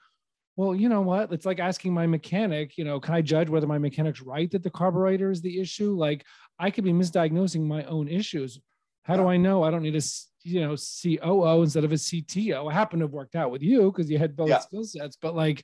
well, 0.56 0.76
you 0.76 0.90
know 0.90 1.02
what? 1.02 1.32
It's 1.32 1.46
like 1.46 1.60
asking 1.60 1.94
my 1.94 2.06
mechanic, 2.06 2.78
you 2.78 2.84
know, 2.84 3.00
can 3.00 3.14
I 3.14 3.22
judge 3.22 3.50
whether 3.50 3.68
my 3.68 3.78
mechanic's 3.78 4.22
right 4.22 4.52
that 4.52 4.62
the 4.62 4.70
carburetor 4.70 5.32
is 5.32 5.42
the 5.42 5.60
issue? 5.60 5.96
Like 5.96 6.26
I 6.60 6.70
could 6.70 6.84
be 6.84 6.92
misdiagnosing 6.92 7.66
my 7.66 7.86
own 7.86 8.10
issues. 8.10 8.60
How 9.04 9.16
do 9.16 9.28
I 9.28 9.38
know 9.38 9.64
I 9.64 9.72
don't 9.72 9.84
need 9.84 9.96
a, 9.96 10.02
you 10.44 10.60
know, 10.60 10.76
COO 10.76 11.64
instead 11.64 11.86
of 11.86 11.94
a 11.94 11.96
CTO? 11.96 12.70
I 12.70 12.74
happen 12.74 13.00
to 13.00 13.06
have 13.06 13.14
worked 13.14 13.36
out 13.36 13.52
with 13.52 13.62
you 13.62 13.92
because 13.92 14.12
you 14.12 14.18
had 14.18 14.36
both 14.36 14.50
yeah. 14.50 14.60
skill 14.60 14.84
sets, 14.84 15.18
but 15.22 15.34
like, 15.34 15.64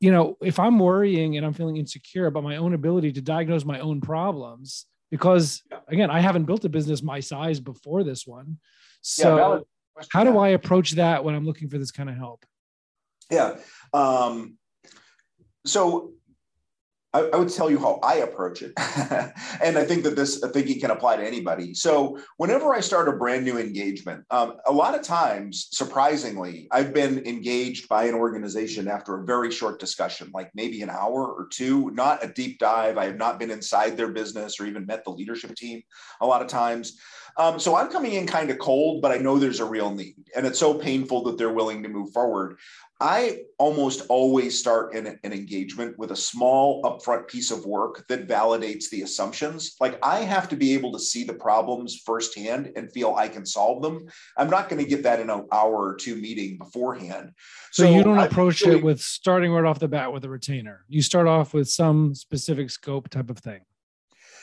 you 0.00 0.10
know, 0.10 0.36
if 0.40 0.58
I'm 0.58 0.78
worrying 0.78 1.36
and 1.36 1.44
I'm 1.44 1.52
feeling 1.52 1.76
insecure 1.76 2.26
about 2.26 2.44
my 2.44 2.56
own 2.56 2.72
ability 2.72 3.12
to 3.12 3.20
diagnose 3.20 3.64
my 3.64 3.80
own 3.80 4.00
problems, 4.00 4.86
because 5.10 5.62
again, 5.88 6.10
I 6.10 6.20
haven't 6.20 6.44
built 6.44 6.64
a 6.64 6.68
business 6.68 7.02
my 7.02 7.20
size 7.20 7.60
before 7.60 8.04
this 8.04 8.26
one. 8.26 8.58
So, 9.02 9.36
yeah, 9.36 9.60
how 10.10 10.24
do 10.24 10.38
I 10.38 10.48
approach 10.48 10.92
that 10.92 11.24
when 11.24 11.34
I'm 11.34 11.44
looking 11.44 11.68
for 11.68 11.78
this 11.78 11.90
kind 11.90 12.08
of 12.08 12.16
help? 12.16 12.44
Yeah. 13.30 13.56
Um, 13.92 14.56
so 15.66 16.12
I, 17.14 17.20
I, 17.20 17.36
would 17.36 17.48
tell 17.48 17.70
you 17.70 17.78
how 17.78 18.00
I 18.02 18.16
approach 18.16 18.60
it. 18.62 18.72
and 19.62 19.78
I 19.78 19.84
think 19.84 20.04
that 20.04 20.14
this 20.14 20.44
thinking 20.52 20.78
can 20.78 20.90
apply 20.90 21.16
to 21.16 21.26
anybody. 21.26 21.72
So 21.72 22.18
whenever 22.36 22.74
I 22.74 22.80
start 22.80 23.08
a 23.08 23.12
brand 23.12 23.44
new 23.44 23.58
engagement, 23.58 24.24
um, 24.30 24.56
a 24.66 24.72
lot 24.72 24.94
of 24.94 25.02
times, 25.02 25.68
surprisingly, 25.70 26.68
I've 26.70 26.92
been 26.92 27.26
engaged 27.26 27.88
by 27.88 28.04
an 28.04 28.14
organization 28.14 28.88
after 28.88 29.18
a 29.18 29.24
very 29.24 29.50
short 29.50 29.80
discussion, 29.80 30.30
like 30.34 30.50
maybe 30.54 30.82
an 30.82 30.90
hour 30.90 31.26
or 31.26 31.48
two, 31.50 31.90
not 31.92 32.22
a 32.22 32.28
deep 32.28 32.58
dive. 32.58 32.98
I 32.98 33.06
have 33.06 33.16
not 33.16 33.38
been 33.38 33.50
inside 33.50 33.96
their 33.96 34.12
business 34.12 34.60
or 34.60 34.66
even 34.66 34.84
met 34.84 35.04
the 35.04 35.10
leadership 35.10 35.54
team 35.54 35.82
a 36.20 36.26
lot 36.26 36.42
of 36.42 36.48
times. 36.48 36.98
Um, 37.38 37.60
so 37.60 37.76
I'm 37.76 37.88
coming 37.88 38.14
in 38.14 38.26
kind 38.26 38.50
of 38.50 38.58
cold, 38.58 39.00
but 39.00 39.12
I 39.12 39.18
know 39.18 39.38
there's 39.38 39.60
a 39.60 39.64
real 39.64 39.94
need. 39.94 40.16
And 40.36 40.44
it's 40.44 40.58
so 40.58 40.74
painful 40.74 41.22
that 41.24 41.38
they're 41.38 41.52
willing 41.52 41.84
to 41.84 41.88
move 41.88 42.12
forward. 42.12 42.58
I 43.00 43.42
almost 43.58 44.02
always 44.08 44.58
start 44.58 44.92
an, 44.94 45.20
an 45.22 45.32
engagement 45.32 45.96
with 45.98 46.10
a 46.10 46.16
small 46.16 46.82
upfront 46.82 47.28
piece 47.28 47.52
of 47.52 47.64
work 47.64 48.04
that 48.08 48.26
validates 48.26 48.90
the 48.90 49.02
assumptions. 49.02 49.76
Like 49.80 50.04
I 50.04 50.20
have 50.20 50.48
to 50.48 50.56
be 50.56 50.74
able 50.74 50.92
to 50.92 50.98
see 50.98 51.22
the 51.22 51.34
problems 51.34 52.02
firsthand 52.04 52.72
and 52.74 52.92
feel 52.92 53.14
I 53.14 53.28
can 53.28 53.46
solve 53.46 53.82
them. 53.82 54.08
I'm 54.36 54.50
not 54.50 54.68
going 54.68 54.82
to 54.82 54.88
get 54.88 55.04
that 55.04 55.20
in 55.20 55.30
an 55.30 55.46
hour 55.52 55.76
or 55.76 55.94
two 55.94 56.16
meeting 56.16 56.58
beforehand. 56.58 57.30
So, 57.70 57.84
so 57.84 57.90
you 57.90 58.02
don't 58.02 58.18
approach 58.18 58.62
really, 58.62 58.78
it 58.78 58.84
with 58.84 59.00
starting 59.00 59.52
right 59.52 59.64
off 59.64 59.78
the 59.78 59.86
bat 59.86 60.12
with 60.12 60.24
a 60.24 60.28
retainer. 60.28 60.84
You 60.88 61.02
start 61.02 61.28
off 61.28 61.54
with 61.54 61.68
some 61.68 62.16
specific 62.16 62.68
scope 62.68 63.10
type 63.10 63.30
of 63.30 63.38
thing. 63.38 63.60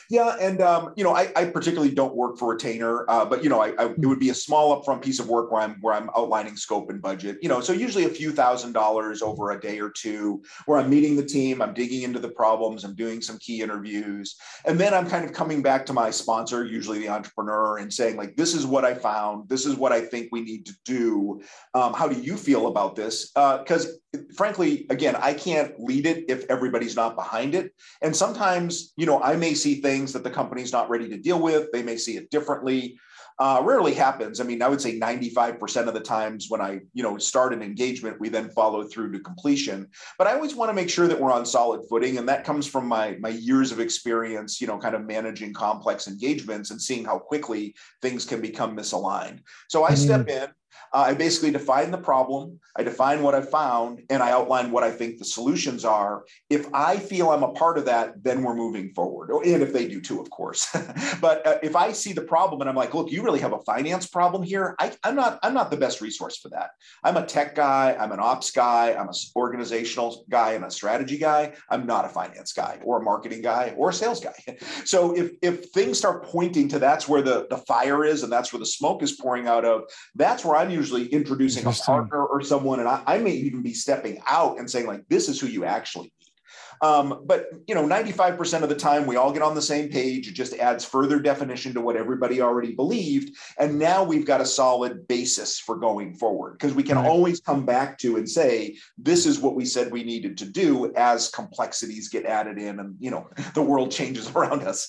Yeah, 0.08 0.36
and 0.40 0.60
um, 0.60 0.92
you 0.96 1.02
know, 1.02 1.14
I, 1.14 1.32
I, 1.34 1.46
particularly 1.46 1.92
don't 1.92 2.14
work 2.14 2.38
for 2.38 2.48
retainer, 2.48 3.04
uh, 3.10 3.24
but 3.24 3.42
you 3.42 3.50
know, 3.50 3.60
I, 3.60 3.72
I, 3.78 3.86
it 3.86 4.06
would 4.06 4.20
be 4.20 4.30
a 4.30 4.34
small 4.34 4.80
upfront 4.80 5.02
piece 5.02 5.18
of 5.18 5.28
work 5.28 5.50
where 5.50 5.62
I'm 5.62 5.76
where 5.80 5.94
I'm 5.94 6.10
outlining 6.16 6.56
scope 6.56 6.90
and 6.90 7.02
budget. 7.02 7.38
You 7.42 7.48
know, 7.48 7.60
so 7.60 7.72
usually 7.72 8.04
a 8.04 8.08
few 8.08 8.30
thousand 8.30 8.72
dollars 8.72 9.20
over 9.20 9.50
a 9.50 9.60
day 9.60 9.80
or 9.80 9.90
two, 9.90 10.42
where 10.66 10.78
I'm 10.78 10.88
meeting 10.88 11.16
the 11.16 11.24
team, 11.24 11.60
I'm 11.60 11.74
digging 11.74 12.02
into 12.02 12.20
the 12.20 12.28
problems, 12.28 12.84
I'm 12.84 12.94
doing 12.94 13.20
some 13.20 13.38
key 13.38 13.62
interviews, 13.62 14.36
and 14.64 14.78
then 14.78 14.94
I'm 14.94 15.08
kind 15.08 15.24
of 15.24 15.32
coming 15.32 15.60
back 15.60 15.84
to 15.86 15.92
my 15.92 16.10
sponsor, 16.10 16.64
usually 16.64 17.00
the 17.00 17.08
entrepreneur, 17.08 17.78
and 17.78 17.92
saying 17.92 18.16
like, 18.16 18.36
"This 18.36 18.54
is 18.54 18.64
what 18.64 18.84
I 18.84 18.94
found. 18.94 19.48
This 19.48 19.66
is 19.66 19.74
what 19.74 19.92
I 19.92 20.00
think 20.00 20.28
we 20.30 20.40
need 20.42 20.66
to 20.66 20.74
do. 20.84 21.40
Um, 21.74 21.94
how 21.94 22.06
do 22.06 22.20
you 22.20 22.36
feel 22.36 22.68
about 22.68 22.94
this?" 22.94 23.32
Because 23.34 23.86
uh, 24.14 24.18
frankly, 24.36 24.86
again, 24.90 25.16
I 25.16 25.34
can't 25.34 25.78
lead 25.80 26.06
it 26.06 26.24
if 26.28 26.44
everybody's 26.48 26.96
not 26.96 27.16
behind 27.16 27.54
it. 27.54 27.72
And 28.02 28.14
sometimes, 28.14 28.92
you 28.96 29.06
know, 29.06 29.20
I 29.20 29.36
may 29.36 29.54
see 29.54 29.80
things 29.80 29.95
that 30.04 30.24
the 30.24 30.30
company's 30.30 30.72
not 30.72 30.90
ready 30.90 31.08
to 31.08 31.16
deal 31.16 31.40
with. 31.40 31.72
They 31.72 31.82
may 31.82 31.96
see 31.96 32.16
it 32.16 32.30
differently. 32.30 32.98
Uh, 33.38 33.60
rarely 33.62 33.92
happens. 33.92 34.40
I 34.40 34.44
mean, 34.44 34.62
I 34.62 34.68
would 34.68 34.80
say 34.80 34.98
95% 34.98 35.88
of 35.88 35.94
the 35.94 36.00
times 36.00 36.46
when 36.48 36.62
I, 36.62 36.80
you 36.94 37.02
know, 37.02 37.18
start 37.18 37.52
an 37.52 37.62
engagement, 37.62 38.18
we 38.18 38.30
then 38.30 38.48
follow 38.48 38.82
through 38.84 39.12
to 39.12 39.20
completion. 39.20 39.88
But 40.16 40.26
I 40.26 40.34
always 40.34 40.54
want 40.54 40.70
to 40.70 40.74
make 40.74 40.88
sure 40.88 41.06
that 41.06 41.20
we're 41.20 41.32
on 41.32 41.44
solid 41.44 41.82
footing, 41.90 42.16
and 42.16 42.26
that 42.30 42.44
comes 42.44 42.66
from 42.66 42.86
my 42.86 43.16
my 43.20 43.28
years 43.28 43.72
of 43.72 43.80
experience, 43.80 44.58
you 44.60 44.66
know, 44.66 44.78
kind 44.78 44.94
of 44.94 45.04
managing 45.04 45.52
complex 45.52 46.08
engagements 46.08 46.70
and 46.70 46.80
seeing 46.80 47.04
how 47.04 47.18
quickly 47.18 47.74
things 48.00 48.24
can 48.24 48.40
become 48.40 48.74
misaligned. 48.74 49.40
So 49.68 49.84
I 49.84 49.90
mm-hmm. 49.90 49.96
step 49.96 50.28
in. 50.28 50.48
Uh, 50.92 51.04
I 51.08 51.14
basically 51.14 51.50
define 51.50 51.90
the 51.90 51.98
problem, 51.98 52.58
I 52.76 52.82
define 52.82 53.22
what 53.22 53.34
I 53.34 53.42
found, 53.42 54.02
and 54.10 54.22
I 54.22 54.30
outline 54.30 54.70
what 54.70 54.82
I 54.82 54.90
think 54.90 55.18
the 55.18 55.24
solutions 55.24 55.84
are. 55.84 56.24
If 56.50 56.66
I 56.74 56.96
feel 56.96 57.30
I'm 57.30 57.42
a 57.42 57.52
part 57.52 57.78
of 57.78 57.84
that, 57.86 58.22
then 58.22 58.42
we're 58.42 58.54
moving 58.54 58.90
forward. 58.90 59.30
And 59.30 59.62
if 59.62 59.72
they 59.72 59.88
do 59.88 60.00
too, 60.00 60.20
of 60.20 60.30
course. 60.30 60.68
but 61.20 61.46
uh, 61.46 61.58
if 61.62 61.76
I 61.76 61.92
see 61.92 62.12
the 62.12 62.22
problem 62.22 62.60
and 62.60 62.70
I'm 62.70 62.76
like, 62.76 62.94
look, 62.94 63.10
you 63.10 63.22
really 63.22 63.40
have 63.40 63.52
a 63.52 63.60
finance 63.60 64.06
problem 64.06 64.42
here, 64.42 64.74
I, 64.78 64.92
I'm 65.02 65.14
not 65.14 65.38
I'm 65.42 65.54
not 65.54 65.70
the 65.70 65.76
best 65.76 66.00
resource 66.00 66.38
for 66.38 66.48
that. 66.50 66.70
I'm 67.04 67.16
a 67.16 67.26
tech 67.26 67.54
guy, 67.54 67.96
I'm 67.98 68.12
an 68.12 68.20
ops 68.20 68.50
guy, 68.50 68.94
I'm 68.94 69.08
an 69.08 69.14
organizational 69.34 70.24
guy, 70.28 70.54
I'm 70.54 70.64
a 70.64 70.70
strategy 70.70 71.18
guy. 71.18 71.54
I'm 71.70 71.86
not 71.86 72.04
a 72.04 72.08
finance 72.08 72.52
guy 72.52 72.78
or 72.84 73.00
a 73.00 73.02
marketing 73.02 73.42
guy 73.42 73.74
or 73.76 73.90
a 73.90 73.92
sales 73.92 74.20
guy. 74.20 74.34
So 74.84 75.16
if 75.16 75.32
if 75.42 75.70
things 75.70 75.98
start 75.98 76.24
pointing 76.24 76.68
to 76.68 76.78
that's 76.78 77.08
where 77.08 77.22
the, 77.22 77.46
the 77.50 77.58
fire 77.58 78.04
is 78.04 78.22
and 78.22 78.32
that's 78.32 78.52
where 78.52 78.60
the 78.60 78.66
smoke 78.66 79.02
is 79.02 79.12
pouring 79.12 79.46
out 79.46 79.64
of, 79.64 79.82
that's 80.14 80.44
where 80.44 80.56
I'm 80.56 80.70
usually 80.76 81.06
introducing 81.06 81.66
a 81.66 81.72
partner 81.72 82.24
or 82.24 82.40
someone. 82.42 82.80
And 82.80 82.88
I, 82.88 83.02
I 83.06 83.18
may 83.18 83.32
even 83.32 83.62
be 83.62 83.74
stepping 83.74 84.20
out 84.28 84.58
and 84.58 84.70
saying, 84.70 84.86
like, 84.86 85.02
this 85.08 85.28
is 85.28 85.40
who 85.40 85.46
you 85.46 85.64
actually 85.64 86.12
need. 86.20 86.88
um, 86.88 87.22
but 87.24 87.46
you 87.66 87.74
know, 87.74 87.86
95% 87.86 88.62
of 88.62 88.68
the 88.68 88.74
time 88.74 89.06
we 89.06 89.16
all 89.16 89.32
get 89.32 89.42
on 89.42 89.54
the 89.54 89.62
same 89.62 89.88
page. 89.88 90.28
It 90.28 90.34
just 90.34 90.54
adds 90.54 90.84
further 90.84 91.18
definition 91.18 91.72
to 91.74 91.80
what 91.80 91.96
everybody 91.96 92.40
already 92.40 92.72
believed. 92.74 93.34
And 93.58 93.78
now 93.78 94.04
we've 94.04 94.26
got 94.26 94.40
a 94.40 94.46
solid 94.46 95.08
basis 95.08 95.58
for 95.58 95.76
going 95.76 96.14
forward 96.14 96.52
because 96.58 96.74
we 96.74 96.82
can 96.82 96.96
right. 96.96 97.06
always 97.06 97.40
come 97.40 97.64
back 97.64 97.98
to 97.98 98.16
and 98.16 98.28
say, 98.28 98.76
this 98.98 99.26
is 99.26 99.40
what 99.40 99.56
we 99.56 99.64
said 99.64 99.90
we 99.90 100.04
needed 100.04 100.36
to 100.38 100.46
do 100.46 100.92
as 100.94 101.30
complexities 101.30 102.08
get 102.08 102.26
added 102.26 102.58
in 102.58 102.80
and 102.80 102.96
you 103.00 103.10
know 103.10 103.28
the 103.54 103.62
world 103.62 103.90
changes 103.90 104.30
around 104.30 104.62
us. 104.62 104.80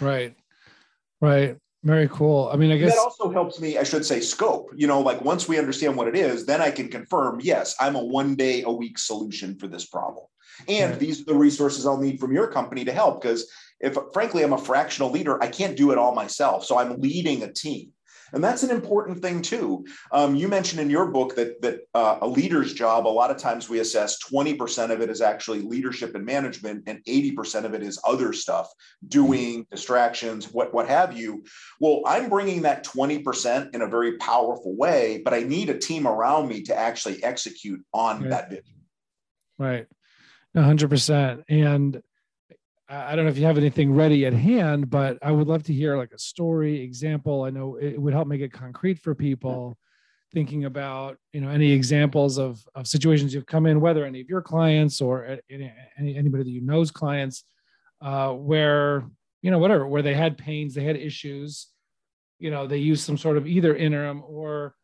Right. 0.00 0.34
Right. 1.20 1.56
Very 1.86 2.08
cool. 2.08 2.50
I 2.52 2.56
mean, 2.56 2.72
I 2.72 2.78
guess 2.78 2.96
that 2.96 3.00
also 3.00 3.30
helps 3.30 3.60
me, 3.60 3.78
I 3.78 3.84
should 3.84 4.04
say, 4.04 4.18
scope. 4.18 4.70
You 4.74 4.88
know, 4.88 5.00
like 5.00 5.20
once 5.20 5.46
we 5.46 5.56
understand 5.56 5.96
what 5.96 6.08
it 6.08 6.16
is, 6.16 6.44
then 6.44 6.60
I 6.60 6.72
can 6.72 6.88
confirm, 6.88 7.38
yes, 7.40 7.76
I'm 7.78 7.94
a 7.94 8.04
one 8.04 8.34
day 8.34 8.64
a 8.64 8.72
week 8.72 8.98
solution 8.98 9.56
for 9.56 9.68
this 9.68 9.86
problem. 9.86 10.24
And 10.68 10.90
right. 10.90 10.98
these 10.98 11.20
are 11.20 11.26
the 11.26 11.36
resources 11.36 11.86
I'll 11.86 12.00
need 12.00 12.18
from 12.18 12.32
your 12.32 12.48
company 12.48 12.84
to 12.86 12.92
help. 12.92 13.22
Because 13.22 13.48
if 13.78 13.96
frankly, 14.12 14.42
I'm 14.42 14.52
a 14.52 14.58
fractional 14.58 15.12
leader, 15.12 15.40
I 15.40 15.46
can't 15.46 15.76
do 15.76 15.92
it 15.92 15.98
all 15.98 16.12
myself. 16.12 16.64
So 16.64 16.76
I'm 16.76 17.00
leading 17.00 17.44
a 17.44 17.52
team. 17.52 17.92
And 18.32 18.42
that's 18.42 18.62
an 18.62 18.70
important 18.70 19.22
thing 19.22 19.42
too. 19.42 19.86
Um, 20.12 20.34
you 20.34 20.48
mentioned 20.48 20.80
in 20.80 20.90
your 20.90 21.06
book 21.06 21.36
that 21.36 21.60
that 21.62 21.80
uh, 21.94 22.18
a 22.22 22.26
leader's 22.26 22.74
job, 22.74 23.06
a 23.06 23.08
lot 23.08 23.30
of 23.30 23.36
times 23.36 23.68
we 23.68 23.80
assess 23.80 24.18
20% 24.32 24.90
of 24.90 25.00
it 25.00 25.10
is 25.10 25.20
actually 25.20 25.62
leadership 25.62 26.14
and 26.14 26.24
management, 26.24 26.84
and 26.86 27.04
80% 27.04 27.64
of 27.64 27.74
it 27.74 27.82
is 27.82 28.00
other 28.04 28.32
stuff, 28.32 28.68
doing 29.08 29.66
distractions, 29.70 30.52
what 30.52 30.74
what 30.74 30.88
have 30.88 31.16
you. 31.16 31.44
Well, 31.80 32.02
I'm 32.06 32.28
bringing 32.28 32.62
that 32.62 32.84
20% 32.84 33.74
in 33.74 33.82
a 33.82 33.86
very 33.86 34.16
powerful 34.18 34.76
way, 34.76 35.22
but 35.24 35.34
I 35.34 35.40
need 35.40 35.70
a 35.70 35.78
team 35.78 36.06
around 36.06 36.48
me 36.48 36.62
to 36.62 36.76
actually 36.76 37.22
execute 37.22 37.84
on 37.92 38.20
right. 38.20 38.30
that 38.30 38.50
vision. 38.50 38.64
Right 39.58 39.86
hundred 40.62 40.88
percent. 40.88 41.44
And 41.48 42.02
I 42.88 43.16
don't 43.16 43.24
know 43.24 43.30
if 43.30 43.38
you 43.38 43.46
have 43.46 43.58
anything 43.58 43.92
ready 43.92 44.26
at 44.26 44.32
hand, 44.32 44.90
but 44.90 45.18
I 45.20 45.32
would 45.32 45.48
love 45.48 45.64
to 45.64 45.72
hear 45.72 45.96
like 45.96 46.12
a 46.12 46.18
story 46.18 46.80
example. 46.80 47.42
I 47.42 47.50
know 47.50 47.76
it 47.76 48.00
would 48.00 48.14
help 48.14 48.28
make 48.28 48.40
it 48.40 48.52
concrete 48.52 49.00
for 49.00 49.14
people 49.14 49.76
thinking 50.32 50.66
about, 50.66 51.16
you 51.32 51.40
know, 51.40 51.48
any 51.48 51.72
examples 51.72 52.38
of, 52.38 52.64
of 52.76 52.86
situations 52.86 53.34
you've 53.34 53.46
come 53.46 53.66
in, 53.66 53.80
whether 53.80 54.04
any 54.04 54.20
of 54.20 54.28
your 54.28 54.42
clients 54.42 55.00
or 55.00 55.38
any, 55.50 55.72
anybody 55.98 56.44
that 56.44 56.50
you 56.50 56.60
know's 56.60 56.92
clients, 56.92 57.42
uh, 58.02 58.30
where, 58.30 59.04
you 59.42 59.50
know, 59.50 59.58
whatever, 59.58 59.86
where 59.86 60.02
they 60.02 60.14
had 60.14 60.38
pains, 60.38 60.74
they 60.74 60.84
had 60.84 60.96
issues, 60.96 61.68
you 62.38 62.50
know, 62.50 62.66
they 62.68 62.78
used 62.78 63.04
some 63.04 63.18
sort 63.18 63.36
of 63.36 63.46
either 63.48 63.74
interim 63.74 64.22
or 64.24 64.76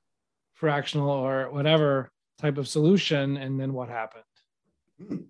fractional 0.55 1.11
or 1.11 1.51
whatever 1.51 2.11
type 2.41 2.59
of 2.59 2.67
solution. 2.67 3.37
And 3.37 3.61
then 3.61 3.73
what 3.73 3.88
happened? 3.88 4.25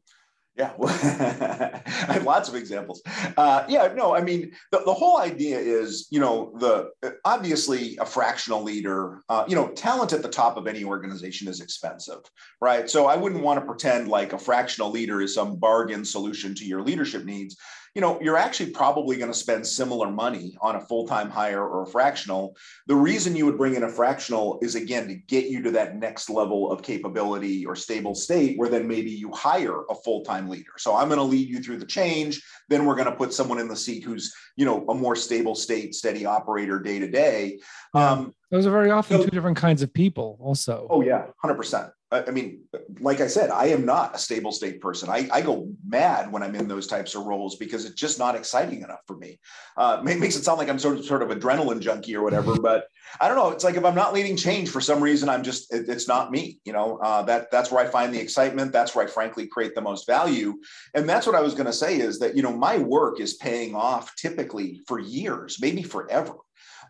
Yeah, 0.54 0.72
I 0.82 2.12
have 2.12 2.24
lots 2.24 2.50
of 2.50 2.54
examples. 2.54 3.00
Uh, 3.38 3.64
yeah, 3.68 3.90
no, 3.94 4.14
I 4.14 4.20
mean, 4.20 4.52
the, 4.70 4.82
the 4.84 4.92
whole 4.92 5.18
idea 5.18 5.58
is, 5.58 6.08
you 6.10 6.20
know, 6.20 6.52
the 6.58 6.90
obviously 7.24 7.96
a 7.98 8.04
fractional 8.04 8.62
leader, 8.62 9.22
uh, 9.30 9.46
you 9.48 9.56
know, 9.56 9.68
talent 9.68 10.12
at 10.12 10.20
the 10.20 10.28
top 10.28 10.58
of 10.58 10.66
any 10.66 10.84
organization 10.84 11.48
is 11.48 11.62
expensive, 11.62 12.18
right? 12.60 12.90
So 12.90 13.06
I 13.06 13.16
wouldn't 13.16 13.42
want 13.42 13.60
to 13.60 13.66
pretend 13.66 14.08
like 14.08 14.34
a 14.34 14.38
fractional 14.38 14.90
leader 14.90 15.22
is 15.22 15.34
some 15.34 15.56
bargain 15.56 16.04
solution 16.04 16.54
to 16.56 16.66
your 16.66 16.82
leadership 16.82 17.24
needs 17.24 17.56
you 17.94 18.00
know, 18.00 18.18
you're 18.22 18.38
actually 18.38 18.70
probably 18.70 19.16
going 19.16 19.30
to 19.30 19.36
spend 19.36 19.66
similar 19.66 20.10
money 20.10 20.56
on 20.62 20.76
a 20.76 20.80
full-time 20.80 21.28
hire 21.28 21.62
or 21.62 21.82
a 21.82 21.86
fractional. 21.86 22.56
The 22.86 22.96
reason 22.96 23.36
you 23.36 23.44
would 23.44 23.58
bring 23.58 23.74
in 23.74 23.82
a 23.82 23.88
fractional 23.88 24.58
is 24.62 24.74
again 24.76 25.08
to 25.08 25.14
get 25.14 25.46
you 25.46 25.62
to 25.62 25.70
that 25.72 25.96
next 25.96 26.30
level 26.30 26.72
of 26.72 26.82
capability 26.82 27.66
or 27.66 27.76
stable 27.76 28.14
state 28.14 28.58
where 28.58 28.70
then 28.70 28.88
maybe 28.88 29.10
you 29.10 29.30
hire 29.32 29.82
a 29.90 29.94
full-time 29.94 30.48
leader. 30.48 30.72
So 30.78 30.96
I'm 30.96 31.08
going 31.08 31.18
to 31.18 31.24
lead 31.24 31.48
you 31.48 31.62
through 31.62 31.78
the 31.78 31.86
change. 31.86 32.42
Then 32.70 32.86
we're 32.86 32.96
going 32.96 33.10
to 33.10 33.16
put 33.16 33.34
someone 33.34 33.58
in 33.58 33.68
the 33.68 33.76
seat 33.76 34.04
who's, 34.04 34.34
you 34.56 34.64
know, 34.64 34.86
a 34.88 34.94
more 34.94 35.16
stable 35.16 35.54
state, 35.54 35.94
steady 35.94 36.24
operator 36.24 36.80
day 36.80 36.98
to 36.98 37.08
day. 37.08 37.60
Um, 37.92 38.34
Those 38.52 38.66
are 38.66 38.70
very 38.70 38.90
often 38.90 39.16
so, 39.16 39.24
two 39.24 39.30
different 39.30 39.56
kinds 39.56 39.80
of 39.80 39.94
people 39.94 40.36
also. 40.38 40.86
Oh 40.90 41.00
yeah, 41.00 41.24
100%. 41.42 41.90
I 42.12 42.30
mean, 42.30 42.64
like 43.00 43.22
I 43.22 43.26
said, 43.26 43.48
I 43.48 43.68
am 43.68 43.86
not 43.86 44.14
a 44.14 44.18
stable 44.18 44.52
state 44.52 44.82
person. 44.82 45.08
I, 45.08 45.26
I 45.32 45.40
go 45.40 45.70
mad 45.86 46.30
when 46.30 46.42
I'm 46.42 46.54
in 46.54 46.68
those 46.68 46.86
types 46.86 47.14
of 47.14 47.24
roles 47.24 47.56
because 47.56 47.86
it's 47.86 47.94
just 47.94 48.18
not 48.18 48.34
exciting 48.34 48.82
enough 48.82 49.00
for 49.06 49.16
me. 49.16 49.40
Uh, 49.78 50.02
it 50.06 50.18
makes 50.18 50.36
it 50.36 50.44
sound 50.44 50.58
like 50.58 50.68
I'm 50.68 50.78
sort 50.78 50.98
of 50.98 51.06
sort 51.06 51.22
of 51.22 51.30
adrenaline 51.30 51.80
junkie 51.80 52.14
or 52.14 52.22
whatever, 52.22 52.60
but 52.60 52.88
I 53.22 53.28
don't 53.28 53.38
know. 53.38 53.48
It's 53.52 53.64
like 53.64 53.76
if 53.76 53.84
I'm 53.86 53.94
not 53.94 54.12
leading 54.12 54.36
change 54.36 54.68
for 54.68 54.82
some 54.82 55.02
reason, 55.02 55.30
I'm 55.30 55.42
just 55.42 55.72
it, 55.72 55.88
it's 55.88 56.06
not 56.06 56.30
me. 56.30 56.60
You 56.66 56.74
know, 56.74 56.98
uh, 57.02 57.22
that 57.22 57.50
that's 57.50 57.70
where 57.72 57.82
I 57.82 57.88
find 57.88 58.12
the 58.12 58.20
excitement. 58.20 58.72
That's 58.72 58.94
where 58.94 59.06
I 59.06 59.08
frankly 59.08 59.46
create 59.46 59.74
the 59.74 59.80
most 59.80 60.06
value. 60.06 60.58
And 60.92 61.08
that's 61.08 61.26
what 61.26 61.36
I 61.36 61.40
was 61.40 61.54
going 61.54 61.64
to 61.64 61.72
say 61.72 61.98
is 61.98 62.18
that 62.18 62.36
you 62.36 62.42
know 62.42 62.54
my 62.54 62.76
work 62.76 63.18
is 63.18 63.32
paying 63.34 63.74
off 63.74 64.14
typically 64.16 64.82
for 64.86 64.98
years, 64.98 65.56
maybe 65.58 65.82
forever. 65.82 66.34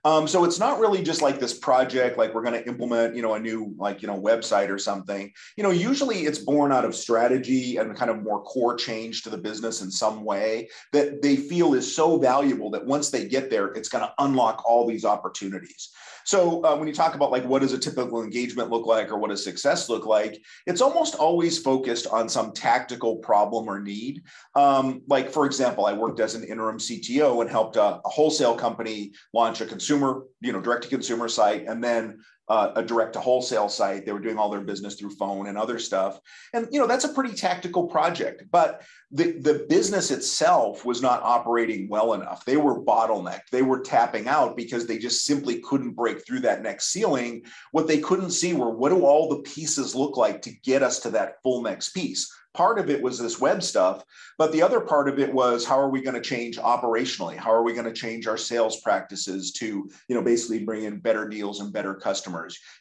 Um, 0.04 0.26
so 0.26 0.44
it's 0.44 0.58
not 0.58 0.80
really 0.80 1.02
just 1.02 1.22
like 1.22 1.38
this 1.38 1.56
project, 1.56 2.18
like 2.18 2.34
we're 2.34 2.42
going 2.42 2.60
to 2.60 2.66
implement, 2.66 3.14
you 3.14 3.22
know, 3.22 3.34
a 3.34 3.40
new 3.40 3.74
like, 3.78 4.02
you 4.02 4.08
know, 4.08 4.20
website 4.20 4.68
or 4.68 4.78
something. 4.78 5.32
You 5.56 5.62
know, 5.62 5.70
usually 5.70 6.22
it's 6.22 6.38
born 6.38 6.72
out 6.72 6.84
of 6.84 6.94
strategy 6.94 7.76
and 7.76 7.94
kind 7.96 8.10
of 8.10 8.22
more 8.22 8.42
core 8.42 8.74
change 8.74 9.22
to 9.22 9.30
the 9.30 9.38
business 9.38 9.80
in 9.80 9.90
some 9.90 10.24
way 10.24 10.68
that 10.92 11.22
they 11.22 11.36
feel 11.36 11.74
is 11.74 11.94
so 11.94 12.18
valuable 12.18 12.70
that 12.70 12.84
once 12.84 13.10
they 13.10 13.28
get 13.28 13.48
there, 13.48 13.68
it's 13.68 13.88
going 13.88 14.04
to 14.04 14.12
unlock 14.18 14.64
all 14.66 14.86
these 14.86 15.04
opportunities. 15.04 15.90
So 16.24 16.64
uh, 16.64 16.76
when 16.76 16.88
you 16.88 16.94
talk 16.94 17.14
about 17.14 17.30
like 17.30 17.44
what 17.44 17.62
does 17.62 17.72
a 17.72 17.78
typical 17.78 18.22
engagement 18.22 18.70
look 18.70 18.86
like 18.86 19.10
or 19.10 19.18
what 19.18 19.30
does 19.30 19.44
success 19.44 19.88
look 19.88 20.06
like, 20.06 20.40
it's 20.66 20.80
almost 20.80 21.14
always 21.14 21.58
focused 21.58 22.06
on 22.06 22.28
some 22.28 22.52
tactical 22.52 23.16
problem 23.16 23.68
or 23.68 23.80
need. 23.80 24.22
Um, 24.54 25.02
like 25.08 25.30
for 25.30 25.46
example, 25.46 25.86
I 25.86 25.92
worked 25.92 26.20
as 26.20 26.34
an 26.34 26.44
interim 26.44 26.78
CTO 26.78 27.40
and 27.40 27.50
helped 27.50 27.76
a, 27.76 28.00
a 28.04 28.08
wholesale 28.08 28.54
company 28.54 29.12
launch 29.32 29.60
a 29.60 29.66
consumer, 29.66 29.91
you 30.40 30.52
know, 30.52 30.60
direct 30.60 30.84
to 30.84 30.88
consumer 30.88 31.28
site, 31.28 31.66
and 31.66 31.82
then 31.82 32.20
uh, 32.48 32.72
a 32.76 32.82
direct 32.82 33.14
to 33.14 33.20
wholesale 33.20 33.68
site. 33.68 34.04
They 34.04 34.12
were 34.12 34.20
doing 34.20 34.38
all 34.38 34.50
their 34.50 34.60
business 34.60 34.96
through 34.96 35.10
phone 35.10 35.46
and 35.46 35.56
other 35.56 35.78
stuff. 35.78 36.20
And 36.52 36.68
you 36.70 36.80
know 36.80 36.86
that's 36.86 37.04
a 37.04 37.12
pretty 37.12 37.34
tactical 37.34 37.86
project, 37.86 38.44
but 38.50 38.82
the, 39.10 39.32
the 39.40 39.66
business 39.68 40.10
itself 40.10 40.84
was 40.84 41.02
not 41.02 41.22
operating 41.22 41.88
well 41.88 42.14
enough. 42.14 42.44
They 42.44 42.56
were 42.56 42.82
bottlenecked. 42.82 43.50
They 43.50 43.62
were 43.62 43.80
tapping 43.80 44.26
out 44.26 44.56
because 44.56 44.86
they 44.86 44.98
just 44.98 45.24
simply 45.24 45.60
couldn't 45.60 45.92
break 45.92 46.26
through 46.26 46.40
that 46.40 46.62
next 46.62 46.88
ceiling. 46.88 47.44
What 47.72 47.86
they 47.86 47.98
couldn't 47.98 48.30
see 48.30 48.54
were 48.54 48.70
what 48.70 48.88
do 48.88 49.04
all 49.04 49.28
the 49.28 49.42
pieces 49.42 49.94
look 49.94 50.16
like 50.16 50.42
to 50.42 50.52
get 50.62 50.82
us 50.82 50.98
to 51.00 51.10
that 51.10 51.42
full 51.42 51.62
next 51.62 51.90
piece? 51.90 52.32
part 52.54 52.78
of 52.78 52.90
it 52.90 53.02
was 53.02 53.18
this 53.18 53.40
web 53.40 53.62
stuff 53.62 54.04
but 54.38 54.52
the 54.52 54.62
other 54.62 54.80
part 54.80 55.08
of 55.08 55.18
it 55.18 55.32
was 55.32 55.64
how 55.64 55.78
are 55.78 55.88
we 55.88 56.02
going 56.02 56.14
to 56.14 56.20
change 56.20 56.58
operationally 56.58 57.36
how 57.36 57.50
are 57.50 57.62
we 57.62 57.72
going 57.72 57.86
to 57.86 57.92
change 57.92 58.26
our 58.26 58.36
sales 58.36 58.80
practices 58.80 59.52
to 59.52 59.88
you 60.08 60.14
know 60.14 60.22
basically 60.22 60.64
bring 60.64 60.84
in 60.84 60.98
better 60.98 61.28
deals 61.28 61.60
and 61.60 61.72
better 61.72 61.94
customers 61.94 62.31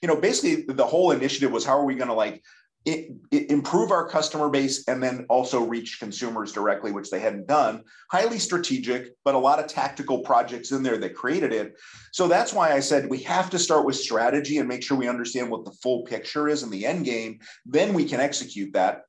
you 0.01 0.07
know 0.07 0.15
basically 0.15 0.63
the 0.73 0.85
whole 0.85 1.11
initiative 1.11 1.51
was 1.51 1.65
how 1.65 1.77
are 1.77 1.85
we 1.85 1.95
going 1.95 2.07
to 2.07 2.13
like 2.13 2.41
it, 2.85 3.11
it 3.29 3.51
improve 3.51 3.91
our 3.91 4.07
customer 4.07 4.49
base 4.49 4.87
and 4.87 5.03
then 5.03 5.25
also 5.29 5.63
reach 5.63 5.99
consumers 5.99 6.51
directly 6.51 6.91
which 6.91 7.11
they 7.11 7.19
hadn't 7.19 7.47
done. 7.47 7.83
Highly 8.09 8.39
strategic 8.39 9.13
but 9.23 9.35
a 9.35 9.39
lot 9.39 9.59
of 9.59 9.67
tactical 9.67 10.19
projects 10.19 10.71
in 10.71 10.81
there 10.81 10.97
that 10.97 11.13
created 11.13 11.53
it. 11.53 11.75
So 12.11 12.27
that's 12.27 12.53
why 12.53 12.71
i 12.71 12.79
said 12.79 13.07
we 13.07 13.19
have 13.19 13.51
to 13.51 13.59
start 13.59 13.85
with 13.85 13.95
strategy 13.95 14.57
and 14.57 14.67
make 14.67 14.83
sure 14.83 14.97
we 14.97 15.07
understand 15.07 15.51
what 15.51 15.63
the 15.63 15.77
full 15.83 16.03
picture 16.03 16.49
is 16.49 16.63
in 16.63 16.71
the 16.71 16.85
end 16.85 17.05
game. 17.05 17.39
Then 17.65 17.93
we 17.93 18.05
can 18.05 18.19
execute 18.19 18.73
that 18.73 19.03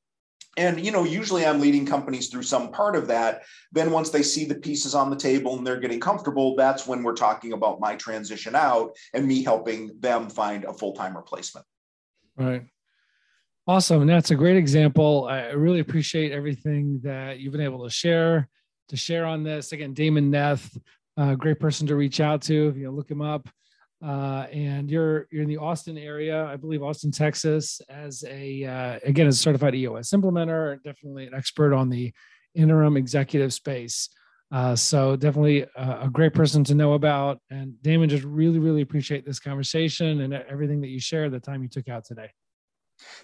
and 0.57 0.83
you 0.83 0.91
know 0.91 1.03
usually 1.03 1.45
i'm 1.45 1.59
leading 1.59 1.85
companies 1.85 2.29
through 2.29 2.43
some 2.43 2.71
part 2.71 2.95
of 2.95 3.07
that. 3.07 3.43
Then 3.71 3.91
once 3.91 4.09
they 4.09 4.23
see 4.23 4.45
the 4.45 4.55
pieces 4.55 4.93
on 4.93 5.09
the 5.09 5.15
table 5.15 5.57
and 5.57 5.65
they're 5.65 5.79
getting 5.79 5.99
comfortable 5.99 6.55
that's 6.55 6.87
when 6.87 7.03
we're 7.03 7.15
talking 7.15 7.53
about 7.53 7.79
my 7.79 7.95
transition 7.95 8.55
out 8.55 8.95
and 9.13 9.27
me 9.27 9.43
helping 9.43 9.99
them 9.99 10.29
find 10.29 10.65
a 10.65 10.73
full-time 10.73 11.15
replacement. 11.15 11.65
Right. 12.35 12.63
Awesome. 13.65 14.01
And 14.01 14.09
that's 14.09 14.31
a 14.31 14.35
great 14.35 14.57
example. 14.57 15.27
I 15.29 15.51
really 15.51 15.79
appreciate 15.79 16.31
everything 16.31 16.99
that 17.03 17.39
you've 17.39 17.53
been 17.53 17.61
able 17.61 17.83
to 17.83 17.89
share 17.89 18.49
to 18.89 18.97
share 18.97 19.25
on 19.25 19.43
this. 19.43 19.71
Again 19.71 19.93
damon 19.93 20.31
neth 20.31 20.77
uh, 21.15 21.35
great 21.35 21.59
person 21.59 21.87
to 21.87 21.95
reach 21.95 22.19
out 22.19 22.41
to. 22.43 22.67
If 22.69 22.77
you 22.77 22.89
look 22.91 23.09
him 23.09 23.21
up 23.21 23.47
uh, 24.03 24.47
and 24.51 24.91
you're 24.91 25.27
you're 25.31 25.43
in 25.43 25.47
the 25.47 25.57
Austin 25.57 25.97
area, 25.97 26.45
I 26.45 26.57
believe 26.57 26.83
Austin, 26.83 27.11
Texas, 27.11 27.79
as 27.89 28.23
a 28.27 28.65
uh, 28.65 28.99
again 29.03 29.27
as 29.27 29.35
a 29.35 29.39
certified 29.39 29.75
EOS 29.75 30.09
implementer, 30.09 30.81
definitely 30.83 31.25
an 31.27 31.33
expert 31.33 31.73
on 31.73 31.89
the 31.89 32.11
interim 32.53 32.97
executive 32.97 33.53
space. 33.53 34.09
Uh, 34.51 34.75
so 34.75 35.15
definitely 35.15 35.65
a, 35.75 35.99
a, 36.01 36.09
great 36.11 36.31
person 36.33 36.63
to 36.63 36.75
know 36.75 36.93
about. 36.93 37.39
And 37.49 37.81
Damon, 37.81 38.09
just 38.09 38.25
really 38.25 38.59
really 38.59 38.81
appreciate 38.81 39.25
this 39.25 39.39
conversation 39.39 40.21
and 40.21 40.33
everything 40.33 40.81
that 40.81 40.89
you 40.89 40.99
shared, 40.99 41.31
the 41.31 41.39
time 41.39 41.63
you 41.63 41.69
took 41.69 41.87
out 41.87 42.03
today. 42.03 42.29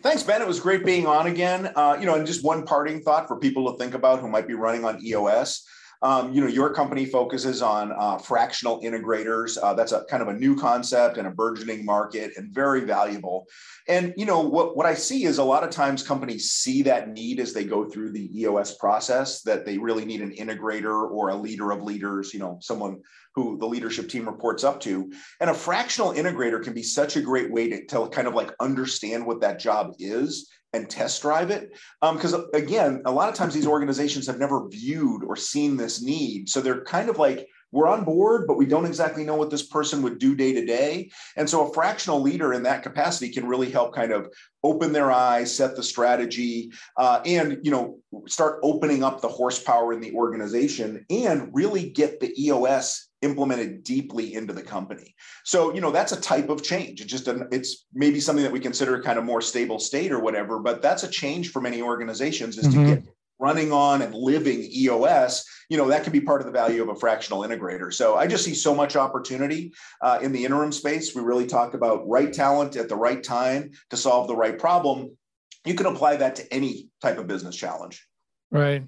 Thanks, 0.01 0.23
Ben. 0.23 0.41
It 0.41 0.47
was 0.47 0.59
great 0.59 0.85
being 0.85 1.05
on 1.05 1.27
again. 1.27 1.71
Uh, 1.75 1.97
you 1.99 2.05
know, 2.05 2.15
and 2.15 2.25
just 2.25 2.43
one 2.43 2.65
parting 2.65 3.01
thought 3.01 3.27
for 3.27 3.37
people 3.37 3.71
to 3.71 3.77
think 3.77 3.93
about 3.93 4.19
who 4.19 4.29
might 4.29 4.47
be 4.47 4.53
running 4.53 4.85
on 4.85 5.03
EOS. 5.03 5.65
Um, 6.01 6.33
you 6.33 6.41
know, 6.41 6.47
your 6.47 6.73
company 6.73 7.05
focuses 7.05 7.61
on 7.61 7.91
uh, 7.91 8.17
fractional 8.17 8.81
integrators. 8.81 9.57
Uh, 9.61 9.73
that's 9.73 9.91
a 9.91 10.05
kind 10.05 10.21
of 10.21 10.29
a 10.29 10.33
new 10.33 10.55
concept 10.55 11.17
and 11.17 11.27
a 11.27 11.31
burgeoning 11.31 11.83
market 11.83 12.31
and 12.37 12.53
very 12.53 12.81
valuable. 12.81 13.47
And, 13.87 14.13
you 14.15 14.25
know, 14.25 14.39
what, 14.39 14.77
what 14.77 14.85
I 14.85 14.93
see 14.93 15.25
is 15.25 15.39
a 15.39 15.43
lot 15.43 15.63
of 15.63 15.71
times 15.71 16.01
companies 16.01 16.51
see 16.51 16.83
that 16.83 17.09
need 17.09 17.39
as 17.39 17.53
they 17.53 17.65
go 17.65 17.89
through 17.89 18.11
the 18.11 18.29
EOS 18.39 18.75
process, 18.75 19.41
that 19.41 19.65
they 19.65 19.77
really 19.77 20.05
need 20.05 20.21
an 20.21 20.31
integrator 20.31 21.11
or 21.11 21.29
a 21.29 21.35
leader 21.35 21.71
of 21.71 21.83
leaders, 21.83 22.33
you 22.33 22.39
know, 22.39 22.59
someone 22.61 23.01
who 23.35 23.57
the 23.57 23.65
leadership 23.65 24.09
team 24.09 24.25
reports 24.25 24.63
up 24.63 24.79
to. 24.81 25.11
And 25.39 25.49
a 25.49 25.53
fractional 25.53 26.13
integrator 26.13 26.63
can 26.63 26.73
be 26.73 26.83
such 26.83 27.15
a 27.15 27.21
great 27.21 27.51
way 27.51 27.69
to, 27.69 27.85
to 27.87 28.09
kind 28.09 28.27
of 28.27 28.35
like 28.35 28.53
understand 28.59 29.25
what 29.25 29.41
that 29.41 29.59
job 29.59 29.95
is 29.99 30.49
and 30.73 30.89
test 30.89 31.21
drive 31.21 31.49
it. 31.49 31.77
Because 32.01 32.33
um, 32.33 32.47
again, 32.53 33.01
a 33.05 33.11
lot 33.11 33.29
of 33.29 33.35
times 33.35 33.53
these 33.53 33.67
organizations 33.67 34.27
have 34.27 34.39
never 34.39 34.67
viewed 34.67 35.23
or 35.23 35.35
seen 35.35 35.77
this 35.77 36.01
need. 36.01 36.49
So 36.49 36.61
they're 36.61 36.83
kind 36.83 37.09
of 37.09 37.17
like, 37.17 37.47
we're 37.71 37.87
on 37.87 38.03
board, 38.03 38.47
but 38.47 38.57
we 38.57 38.65
don't 38.65 38.85
exactly 38.85 39.23
know 39.23 39.35
what 39.35 39.51
this 39.51 39.67
person 39.67 40.01
would 40.01 40.17
do 40.17 40.35
day 40.35 40.53
to 40.53 40.65
day. 40.65 41.11
And 41.35 41.47
so 41.47 41.67
a 41.67 41.73
fractional 41.73 42.19
leader 42.19 42.53
in 42.53 42.63
that 42.63 42.83
capacity 42.83 43.29
can 43.29 43.47
really 43.47 43.69
help 43.69 43.93
kind 43.93 44.11
of 44.11 44.33
open 44.63 44.91
their 44.91 45.11
eyes, 45.11 45.55
set 45.55 45.75
the 45.75 45.83
strategy, 45.83 46.71
uh, 46.97 47.21
and 47.25 47.59
you 47.61 47.71
know 47.71 47.99
start 48.27 48.59
opening 48.63 49.03
up 49.03 49.21
the 49.21 49.27
horsepower 49.27 49.93
in 49.93 50.01
the 50.01 50.13
organization 50.13 51.05
and 51.09 51.49
really 51.53 51.89
get 51.89 52.19
the 52.19 52.33
EOS 52.43 53.08
implemented 53.21 53.83
deeply 53.83 54.33
into 54.33 54.53
the 54.53 54.61
company. 54.61 55.15
So, 55.43 55.73
you 55.73 55.81
know, 55.81 55.91
that's 55.91 56.11
a 56.11 56.21
type 56.21 56.49
of 56.49 56.63
change. 56.63 57.01
It's 57.01 57.11
just 57.11 57.27
an, 57.27 57.47
it's 57.51 57.85
maybe 57.93 58.19
something 58.19 58.43
that 58.43 58.51
we 58.51 58.59
consider 58.59 59.01
kind 59.01 59.19
of 59.19 59.25
more 59.25 59.41
stable 59.41 59.79
state 59.79 60.11
or 60.11 60.19
whatever, 60.19 60.59
but 60.59 60.81
that's 60.81 61.03
a 61.03 61.07
change 61.07 61.51
for 61.51 61.61
many 61.61 61.81
organizations 61.81 62.57
is 62.57 62.67
mm-hmm. 62.67 62.85
to 62.85 62.95
get 62.95 63.03
running 63.39 63.71
on 63.71 64.01
and 64.01 64.13
living 64.13 64.69
EOS, 64.71 65.45
you 65.69 65.77
know, 65.77 65.87
that 65.87 66.03
can 66.03 66.11
be 66.11 66.19
part 66.19 66.41
of 66.41 66.45
the 66.45 66.51
value 66.51 66.83
of 66.83 66.89
a 66.89 66.95
fractional 66.95 67.41
integrator. 67.41 67.91
So 67.91 68.15
I 68.15 68.27
just 68.27 68.43
see 68.43 68.53
so 68.53 68.75
much 68.75 68.95
opportunity 68.95 69.71
uh, 70.01 70.19
in 70.21 70.33
the 70.33 70.43
interim 70.43 70.73
space. 70.73 71.15
We 71.15 71.21
really 71.21 71.47
talk 71.47 71.73
about 71.73 72.07
right 72.07 72.31
talent 72.31 72.75
at 72.75 72.89
the 72.89 72.97
right 72.97 73.23
time 73.23 73.71
to 73.89 73.97
solve 73.97 74.27
the 74.27 74.35
right 74.35 74.59
problem. 74.59 75.17
You 75.65 75.73
can 75.73 75.85
apply 75.85 76.17
that 76.17 76.35
to 76.35 76.53
any 76.53 76.89
type 77.01 77.17
of 77.17 77.27
business 77.27 77.55
challenge. 77.55 78.05
Right. 78.51 78.83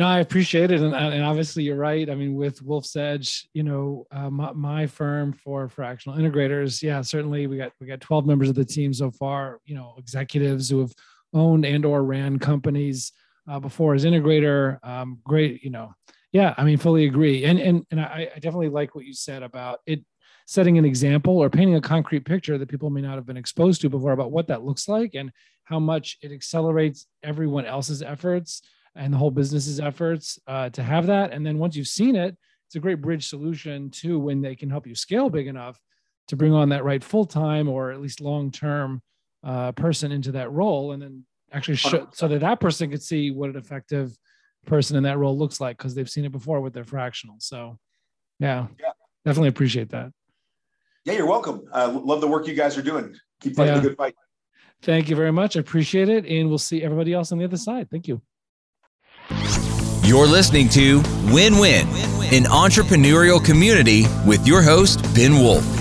No, 0.00 0.06
I 0.06 0.20
appreciate 0.20 0.70
it, 0.70 0.80
and, 0.80 0.94
and 0.94 1.22
obviously 1.22 1.62
you're 1.62 1.76
right. 1.76 2.08
I 2.08 2.14
mean, 2.14 2.34
with 2.34 2.62
Wolf's 2.62 2.96
Edge, 2.96 3.46
you 3.52 3.62
know, 3.62 4.06
uh, 4.10 4.30
my, 4.30 4.50
my, 4.52 4.86
firm 4.86 5.34
for 5.34 5.68
fractional 5.68 6.18
integrators, 6.18 6.82
yeah, 6.82 7.02
certainly 7.02 7.46
we 7.46 7.58
got 7.58 7.72
we 7.82 7.86
got 7.86 8.00
12 8.00 8.24
members 8.24 8.48
of 8.48 8.54
the 8.54 8.64
team 8.64 8.94
so 8.94 9.10
far. 9.10 9.60
You 9.66 9.74
know, 9.74 9.94
executives 9.98 10.70
who 10.70 10.80
have 10.80 10.94
owned 11.34 11.66
and 11.66 11.84
or 11.84 12.02
ran 12.02 12.38
companies 12.38 13.12
uh, 13.46 13.60
before 13.60 13.94
as 13.94 14.06
integrator. 14.06 14.82
Um, 14.82 15.18
great, 15.22 15.62
you 15.62 15.68
know, 15.68 15.92
yeah, 16.32 16.54
I 16.56 16.64
mean, 16.64 16.78
fully 16.78 17.04
agree, 17.04 17.44
and 17.44 17.60
and 17.60 17.84
and 17.90 18.00
I, 18.00 18.30
I 18.34 18.38
definitely 18.38 18.70
like 18.70 18.94
what 18.94 19.04
you 19.04 19.12
said 19.12 19.42
about 19.42 19.80
it 19.84 20.02
setting 20.46 20.78
an 20.78 20.86
example 20.86 21.36
or 21.36 21.50
painting 21.50 21.74
a 21.74 21.80
concrete 21.82 22.24
picture 22.24 22.56
that 22.56 22.70
people 22.70 22.88
may 22.88 23.02
not 23.02 23.16
have 23.16 23.26
been 23.26 23.36
exposed 23.36 23.82
to 23.82 23.90
before 23.90 24.12
about 24.12 24.32
what 24.32 24.46
that 24.46 24.64
looks 24.64 24.88
like 24.88 25.14
and 25.14 25.30
how 25.64 25.78
much 25.78 26.16
it 26.22 26.32
accelerates 26.32 27.06
everyone 27.22 27.66
else's 27.66 28.02
efforts 28.02 28.62
and 28.96 29.12
the 29.12 29.18
whole 29.18 29.30
business's 29.30 29.80
efforts 29.80 30.38
uh, 30.46 30.68
to 30.70 30.82
have 30.82 31.06
that. 31.06 31.32
And 31.32 31.44
then 31.46 31.58
once 31.58 31.76
you've 31.76 31.88
seen 31.88 32.16
it, 32.16 32.36
it's 32.66 32.76
a 32.76 32.80
great 32.80 33.00
bridge 33.00 33.28
solution 33.28 33.90
too 33.90 34.18
when 34.18 34.40
they 34.40 34.54
can 34.54 34.70
help 34.70 34.86
you 34.86 34.94
scale 34.94 35.28
big 35.28 35.46
enough 35.46 35.80
to 36.28 36.36
bring 36.36 36.52
on 36.52 36.68
that 36.68 36.84
right 36.84 37.02
full 37.02 37.24
time 37.24 37.68
or 37.68 37.90
at 37.90 38.00
least 38.00 38.20
long 38.20 38.50
term 38.50 39.02
uh, 39.42 39.72
person 39.72 40.12
into 40.12 40.32
that 40.32 40.52
role, 40.52 40.92
and 40.92 41.02
then 41.02 41.24
actually 41.52 41.76
show, 41.76 42.08
so 42.12 42.28
that 42.28 42.40
that 42.40 42.60
person 42.60 42.90
could 42.90 43.02
see 43.02 43.30
what 43.30 43.50
an 43.50 43.56
effective 43.56 44.16
person 44.66 44.96
in 44.96 45.02
that 45.02 45.18
role 45.18 45.36
looks 45.36 45.60
like 45.60 45.78
because 45.78 45.94
they've 45.94 46.10
seen 46.10 46.24
it 46.24 46.32
before 46.32 46.60
with 46.60 46.72
their 46.72 46.84
fractional. 46.84 47.36
So, 47.38 47.78
yeah, 48.38 48.66
yeah. 48.78 48.90
definitely 49.24 49.48
appreciate 49.48 49.88
that. 49.90 50.12
Yeah, 51.04 51.14
you're 51.14 51.26
welcome. 51.26 51.62
Uh, 51.72 51.98
love 52.04 52.20
the 52.20 52.28
work 52.28 52.46
you 52.46 52.54
guys 52.54 52.76
are 52.76 52.82
doing. 52.82 53.16
Keep 53.40 53.56
fighting 53.56 53.74
yeah. 53.74 53.80
the 53.80 53.88
good 53.88 53.96
fight. 53.96 54.14
Thank 54.82 55.08
you 55.08 55.16
very 55.16 55.32
much. 55.32 55.56
I 55.56 55.60
appreciate 55.60 56.08
it. 56.08 56.26
And 56.26 56.48
we'll 56.48 56.58
see 56.58 56.82
everybody 56.82 57.12
else 57.12 57.32
on 57.32 57.38
the 57.38 57.44
other 57.44 57.56
side. 57.56 57.88
Thank 57.90 58.06
you. 58.06 58.20
You're 60.10 60.26
listening 60.26 60.68
to 60.70 61.00
Win 61.32 61.56
Win, 61.58 61.86
an 62.34 62.42
entrepreneurial 62.46 63.42
community 63.44 64.06
with 64.26 64.44
your 64.44 64.60
host, 64.60 65.00
Ben 65.14 65.34
Wolf. 65.34 65.79